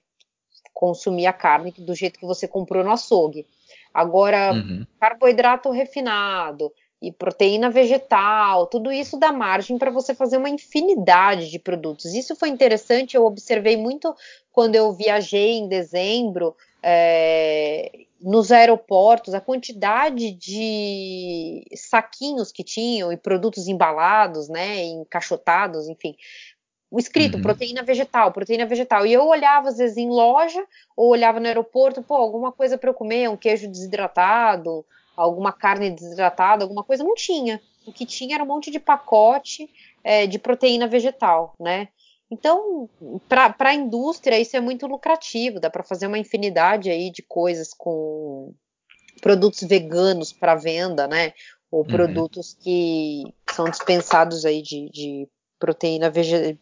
[0.73, 3.47] consumir a carne do jeito que você comprou no açougue.
[3.93, 4.85] Agora, uhum.
[4.99, 11.59] carboidrato refinado e proteína vegetal, tudo isso dá margem para você fazer uma infinidade de
[11.59, 12.15] produtos.
[12.15, 14.15] Isso foi interessante, eu observei muito
[14.51, 16.57] quando eu viajei em dezembro.
[16.83, 17.91] É,
[18.25, 26.17] nos aeroportos, a quantidade de saquinhos que tinham e produtos embalados, né, encaixotados, enfim,
[26.95, 27.43] o escrito, uhum.
[27.43, 29.05] proteína vegetal, proteína vegetal.
[29.05, 30.65] E eu olhava, às vezes, em loja,
[30.97, 34.87] ou olhava no aeroporto, pô, alguma coisa para eu comer, um queijo desidratado,
[35.17, 37.61] alguma carne desidratada, alguma coisa, não tinha.
[37.85, 39.69] O que tinha era um monte de pacote
[40.05, 41.89] é, de proteína vegetal, né?
[42.31, 42.89] Então,
[43.29, 47.75] para a indústria, isso é muito lucrativo, dá para fazer uma infinidade aí de coisas
[47.75, 48.55] com
[49.21, 51.33] produtos veganos para venda, né?
[51.73, 51.87] Ou uhum.
[51.89, 55.29] produtos que são dispensados aí de, de
[55.65, 56.13] proteína,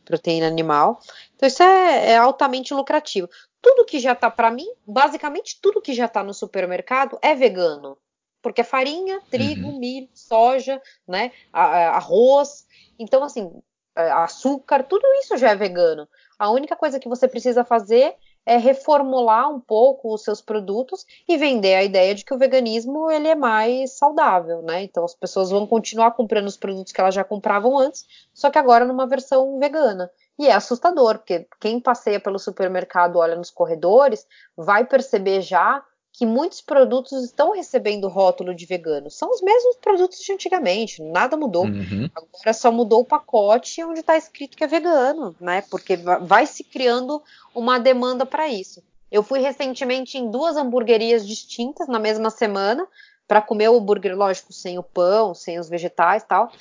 [0.05, 1.01] proteína animal.
[1.35, 3.29] Então, isso é, é altamente lucrativo.
[3.61, 7.99] Tudo que já está para mim, basicamente tudo que já está no supermercado é vegano.
[8.41, 9.79] Porque é farinha, trigo, uhum.
[9.79, 12.65] milho, soja, né, arroz.
[12.97, 13.53] Então, assim,
[13.97, 16.09] é, açúcar, tudo isso já é vegano.
[16.39, 18.15] A única coisa que você precisa fazer
[18.45, 23.11] é reformular um pouco os seus produtos e vender a ideia de que o veganismo
[23.11, 24.83] ele é mais saudável, né?
[24.83, 28.59] Então as pessoas vão continuar comprando os produtos que elas já compravam antes, só que
[28.59, 30.11] agora numa versão vegana.
[30.39, 34.27] E é assustador, porque quem passeia pelo supermercado, olha nos corredores,
[34.57, 39.11] vai perceber já que muitos produtos estão recebendo rótulo de vegano.
[39.11, 41.65] São os mesmos produtos de antigamente, nada mudou.
[41.65, 42.09] Uhum.
[42.15, 45.63] Agora só mudou o pacote onde está escrito que é vegano, né?
[45.71, 47.23] Porque vai se criando
[47.55, 48.83] uma demanda para isso.
[49.11, 52.87] Eu fui recentemente em duas hamburguerias distintas na mesma semana
[53.27, 56.53] para comer o hambúrguer, lógico, sem o pão, sem os vegetais tal.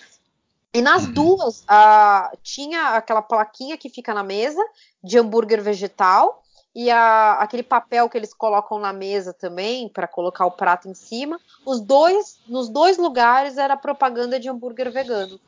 [0.73, 1.11] E nas uhum.
[1.11, 4.61] duas ah, tinha aquela plaquinha que fica na mesa
[5.03, 6.41] de hambúrguer vegetal
[6.73, 10.93] e a, aquele papel que eles colocam na mesa também para colocar o prato em
[10.93, 11.39] cima.
[11.65, 15.39] Os dois, nos dois lugares era propaganda de hambúrguer vegano.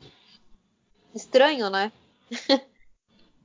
[1.14, 1.90] Estranho, né?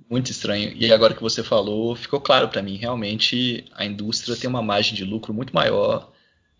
[0.10, 0.74] Muito estranho.
[0.76, 2.76] E agora que você falou, ficou claro para mim.
[2.76, 6.12] Realmente a indústria tem uma margem de lucro muito maior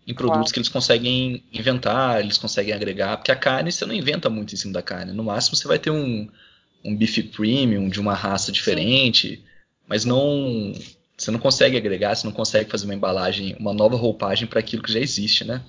[0.06, 0.52] em produtos claro.
[0.52, 3.16] que eles conseguem inventar, eles conseguem agregar.
[3.16, 5.12] Porque a carne você não inventa muito em cima da carne.
[5.12, 6.28] No máximo você vai ter um,
[6.82, 9.42] um bife premium de uma raça diferente, Sim.
[9.86, 10.72] mas não
[11.20, 14.82] você não consegue agregar, você não consegue fazer uma embalagem, uma nova roupagem para aquilo
[14.82, 15.62] que já existe, né?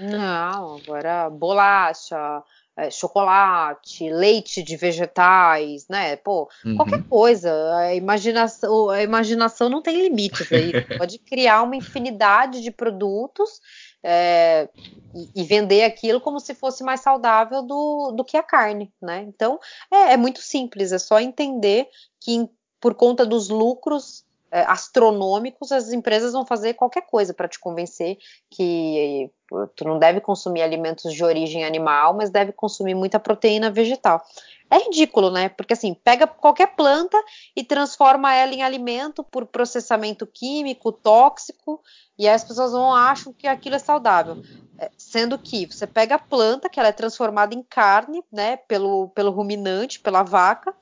[0.00, 2.42] Não, agora bolacha,
[2.76, 6.16] é, chocolate, leite de vegetais, né?
[6.16, 6.76] Pô, uhum.
[6.76, 7.52] qualquer coisa.
[7.76, 10.72] A imaginação, a imaginação não tem limites aí.
[10.98, 13.60] pode criar uma infinidade de produtos
[14.02, 14.68] é,
[15.14, 19.24] e, e, vender aquilo como se fosse mais saudável do, do que a carne, né?
[19.28, 21.88] Então é, é muito simples, é só entender
[22.20, 22.48] que
[22.80, 24.24] por conta dos lucros
[24.62, 28.18] astronômicos, as empresas vão fazer qualquer coisa para te convencer
[28.50, 29.30] que
[29.76, 34.22] tu não deve consumir alimentos de origem animal, mas deve consumir muita proteína vegetal.
[34.70, 35.48] É ridículo, né?
[35.48, 37.16] Porque assim, pega qualquer planta
[37.54, 41.80] e transforma ela em alimento por processamento químico, tóxico,
[42.18, 44.42] e aí as pessoas vão acham que aquilo é saudável.
[44.78, 49.08] É, sendo que você pega a planta, que ela é transformada em carne, né, pelo,
[49.10, 50.74] pelo ruminante, pela vaca,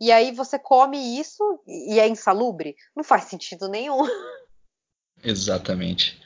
[0.00, 2.76] e aí você come isso e é insalubre?
[2.96, 3.98] Não faz sentido nenhum.
[5.22, 6.20] Exatamente.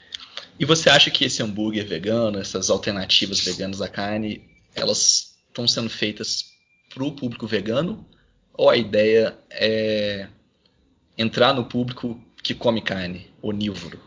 [0.59, 5.89] E você acha que esse hambúrguer vegano, essas alternativas veganas à carne, elas estão sendo
[5.89, 6.45] feitas
[6.93, 8.05] para o público vegano?
[8.53, 10.27] Ou a ideia é
[11.17, 13.99] entrar no público que come carne, onívoro?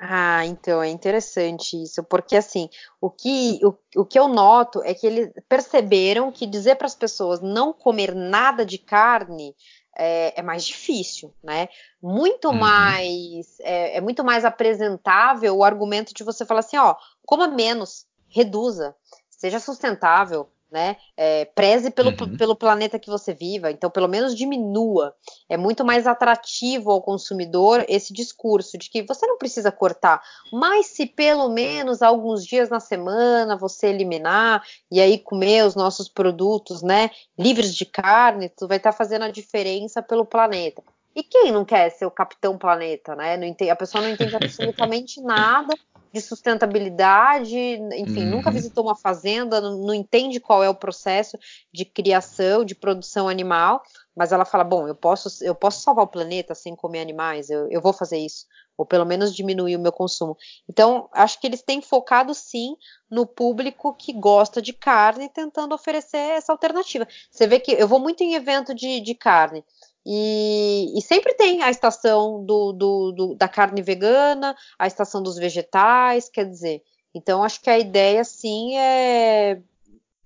[0.00, 2.68] Ah, então é interessante isso, porque assim,
[3.00, 6.94] o que, o, o que eu noto é que eles perceberam que dizer para as
[6.94, 9.56] pessoas não comer nada de carne
[9.96, 11.68] é, é mais difícil, né?
[12.00, 12.54] Muito uhum.
[12.54, 16.94] mais é, é, muito mais apresentável o argumento de você falar assim, ó,
[17.26, 18.94] coma menos, reduza,
[19.28, 20.96] seja sustentável, né?
[21.16, 22.36] É, preze pelo, uhum.
[22.36, 25.14] pelo planeta que você viva, então pelo menos diminua.
[25.48, 30.86] É muito mais atrativo ao consumidor esse discurso de que você não precisa cortar, mas
[30.86, 36.82] se pelo menos alguns dias na semana você eliminar e aí comer os nossos produtos,
[36.82, 40.82] né, livres de carne, tu vai estar tá fazendo a diferença pelo planeta.
[41.18, 43.34] E quem não quer ser o capitão planeta, né?
[43.44, 45.74] Entende, a pessoa não entende absolutamente nada
[46.12, 48.30] de sustentabilidade, enfim, uhum.
[48.30, 51.38] nunca visitou uma fazenda, não, não, entende qual é o processo
[51.72, 53.82] de criação, de produção animal,
[54.16, 57.68] mas ela fala, bom, eu posso, eu posso salvar o planeta sem comer animais, eu,
[57.70, 58.46] eu vou fazer isso,
[58.76, 60.36] ou pelo menos diminuir o meu consumo.
[60.68, 62.76] Então, acho que eles têm focado sim
[63.10, 67.06] no público que gosta de carne, tentando oferecer essa alternativa.
[67.30, 69.64] Você vê que eu vou muito em evento de, de carne.
[70.10, 75.36] E, e, sempre tem a estação do, do, do, da carne vegana, a estação dos
[75.36, 76.82] vegetais, quer dizer.
[77.14, 79.60] Então, acho que a ideia, sim, é,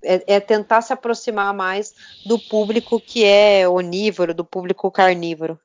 [0.05, 5.59] é, é, tentar se aproximar mais do público que é onívoro, do público carnívoro.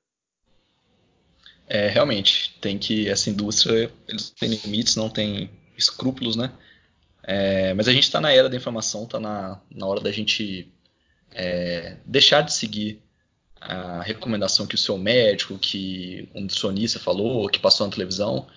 [1.68, 6.52] É, realmente, tem que, essa indústria, eles têm limites, não tem escrúpulos, né?
[7.22, 10.74] É, mas a gente está na era da informação, está na, na hora da gente
[11.32, 13.06] é, deixar de seguir
[13.60, 18.48] a recomendação que o seu médico, que um nutricionista falou, que passou na televisão,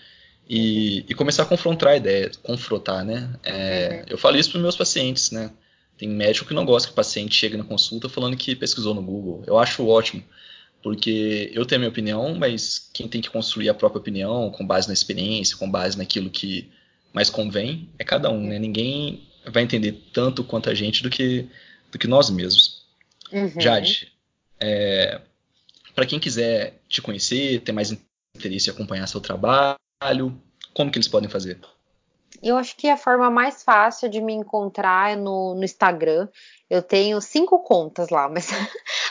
[0.48, 3.30] e, e começar a confrontar a ideia, confrontar, né?
[3.44, 5.50] É, eu falo isso para meus pacientes, né?
[5.96, 9.02] Tem médico que não gosta que o paciente chegue na consulta falando que pesquisou no
[9.02, 9.44] Google.
[9.46, 10.24] Eu acho ótimo,
[10.82, 14.66] porque eu tenho a minha opinião, mas quem tem que construir a própria opinião com
[14.66, 16.68] base na experiência, com base naquilo que
[17.12, 18.58] mais convém, é cada um, né?
[18.58, 21.46] Ninguém vai entender tanto quanto a gente do que,
[21.92, 22.82] do que nós mesmos.
[23.32, 23.60] Uhum.
[23.60, 24.12] Jade,
[24.60, 25.20] é,
[25.94, 27.90] para quem quiser te conhecer, ter mais
[28.34, 30.40] interesse em acompanhar seu trabalho,
[30.74, 31.58] como que eles podem fazer?
[32.42, 36.28] Eu acho que a forma mais fácil de me encontrar é no, no Instagram.
[36.68, 38.48] Eu tenho cinco contas lá, mas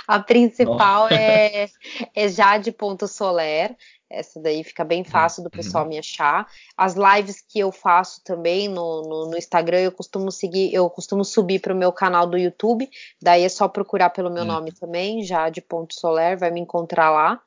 [0.10, 1.70] a principal é,
[2.16, 3.78] é jade.soler.
[4.10, 6.48] Essa daí fica bem fácil do pessoal me achar.
[6.76, 11.24] As lives que eu faço também no, no, no Instagram, eu costumo seguir, eu costumo
[11.24, 12.90] subir para o meu canal do YouTube.
[13.22, 14.50] Daí é só procurar pelo meu uhum.
[14.50, 17.40] nome também, Jade.soler, vai me encontrar lá.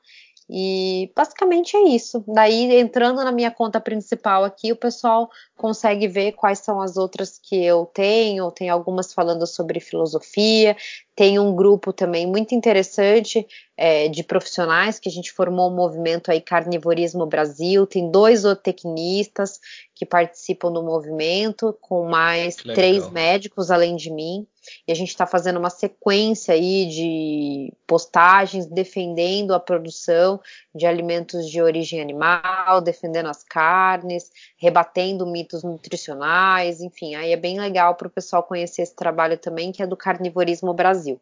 [0.49, 2.23] E basicamente é isso.
[2.27, 7.39] Daí, entrando na minha conta principal aqui, o pessoal consegue ver quais são as outras
[7.39, 8.51] que eu tenho.
[8.51, 10.75] Tem algumas falando sobre filosofia.
[11.15, 13.45] Tem um grupo também muito interessante
[13.77, 17.85] é, de profissionais que a gente formou um movimento aí Carnivorismo Brasil.
[17.85, 19.59] Tem dois zootecnistas
[19.95, 24.47] que participam do movimento, com mais três médicos além de mim.
[24.87, 30.39] E a gente está fazendo uma sequência aí de postagens defendendo a produção
[30.73, 37.59] de alimentos de origem animal, defendendo as carnes, rebatendo mitos nutricionais, enfim, aí é bem
[37.59, 41.12] legal para o pessoal conhecer esse trabalho também, que é do Carnivorismo Brasil.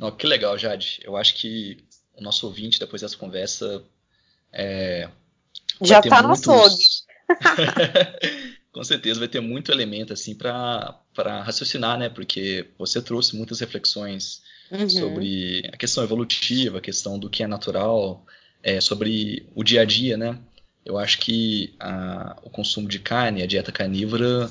[0.00, 1.00] Oh, que legal, Jade.
[1.02, 1.78] Eu acho que
[2.16, 3.82] o nosso ouvinte, depois dessa conversa,
[4.52, 5.08] é,
[5.82, 6.46] já está muitos...
[6.46, 6.84] no açougue.
[8.72, 11.02] com certeza vai ter muito elemento assim para
[11.42, 12.08] raciocinar, né?
[12.08, 14.88] Porque você trouxe muitas reflexões uhum.
[14.88, 18.24] sobre a questão evolutiva, a questão do que é natural,
[18.62, 20.38] é, sobre o dia a dia, né?
[20.84, 24.50] Eu acho que a, o consumo de carne, a dieta carnívora,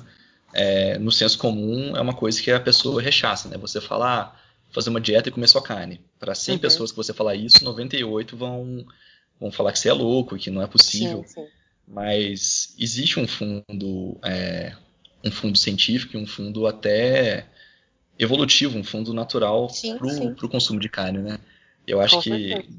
[0.54, 3.58] é, no senso comum, é uma coisa que a pessoa rechaça, né?
[3.58, 4.40] Você falar, ah,
[4.72, 6.02] fazer uma dieta e comer só carne.
[6.20, 6.62] Para 100 uhum.
[6.62, 8.86] pessoas que você falar isso, 98 vão,
[9.40, 11.24] vão falar que você é louco, que não é possível.
[11.28, 11.48] Sim, sim
[11.88, 14.76] mas existe um fundo, é,
[15.24, 17.48] um fundo científico e um fundo até
[18.20, 21.40] evolutivo, um fundo natural para o consumo de carne, né?
[21.88, 22.78] Eu acho Com que certeza.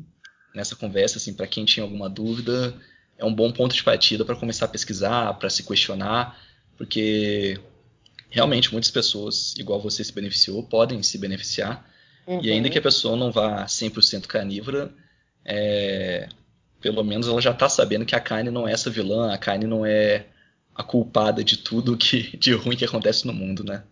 [0.54, 2.74] nessa conversa, assim, para quem tinha alguma dúvida,
[3.16, 6.38] é um bom ponto de partida para começar a pesquisar, para se questionar,
[6.76, 7.58] porque
[8.28, 11.88] realmente muitas pessoas, igual você se beneficiou, podem se beneficiar.
[12.26, 12.40] Uhum.
[12.42, 14.92] E ainda que a pessoa não vá 100% carnívora,
[15.44, 16.28] é,
[16.80, 19.66] pelo menos ela já tá sabendo que a carne não é essa vilã, a carne
[19.66, 20.26] não é
[20.74, 23.82] a culpada de tudo que de ruim que acontece no mundo, né?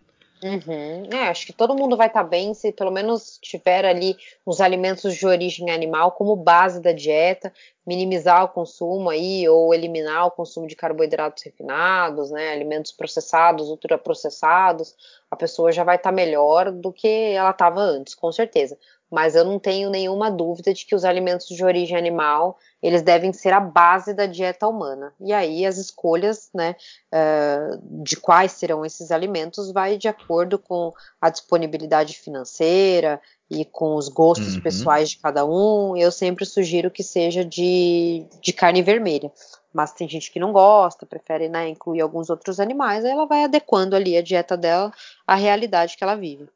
[0.43, 1.09] Uhum.
[1.11, 4.15] É, acho que todo mundo vai estar tá bem se pelo menos tiver ali
[4.45, 7.51] os alimentos de origem animal como base da dieta,
[7.85, 14.95] minimizar o consumo aí ou eliminar o consumo de carboidratos refinados, né, alimentos processados, ultraprocessados,
[15.31, 18.77] a pessoa já vai estar tá melhor do que ela estava antes, com certeza.
[19.09, 23.33] Mas eu não tenho nenhuma dúvida de que os alimentos de origem animal eles devem
[23.33, 25.13] ser a base da dieta humana.
[25.19, 26.75] E aí as escolhas, né,
[27.11, 33.95] uh, de quais serão esses alimentos vai de acordo com a disponibilidade financeira e com
[33.95, 34.61] os gostos uhum.
[34.61, 35.97] pessoais de cada um.
[35.97, 39.31] Eu sempre sugiro que seja de, de carne vermelha.
[39.73, 43.43] Mas tem gente que não gosta, prefere né, incluir alguns outros animais, aí ela vai
[43.43, 44.91] adequando ali a dieta dela
[45.25, 46.47] à realidade que ela vive.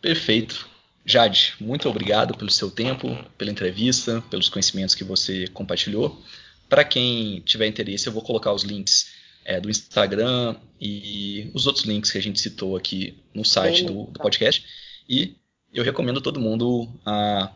[0.00, 0.68] Perfeito.
[1.04, 6.22] Jade, muito obrigado pelo seu tempo, pela entrevista, pelos conhecimentos que você compartilhou.
[6.68, 11.86] Para quem tiver interesse, eu vou colocar os links é, do Instagram e os outros
[11.86, 14.64] links que a gente citou aqui no site do, do podcast.
[15.08, 15.36] E
[15.72, 17.50] eu recomendo todo mundo a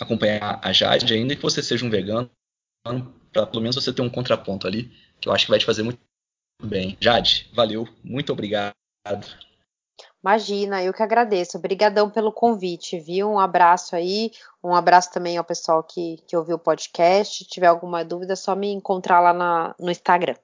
[0.00, 2.30] acompanhar a Jade, ainda que você seja um vegano,
[3.30, 4.90] para pelo menos você ter um contraponto ali,
[5.20, 6.00] que eu acho que vai te fazer muito
[6.62, 6.96] bem.
[6.98, 8.74] Jade, valeu, muito obrigado.
[10.22, 11.56] Imagina, eu que agradeço.
[11.56, 13.30] Obrigadão pelo convite, viu?
[13.30, 17.44] Um abraço aí, um abraço também ao pessoal que, que ouviu o podcast.
[17.44, 20.34] Se tiver alguma dúvida, é só me encontrar lá na, no Instagram.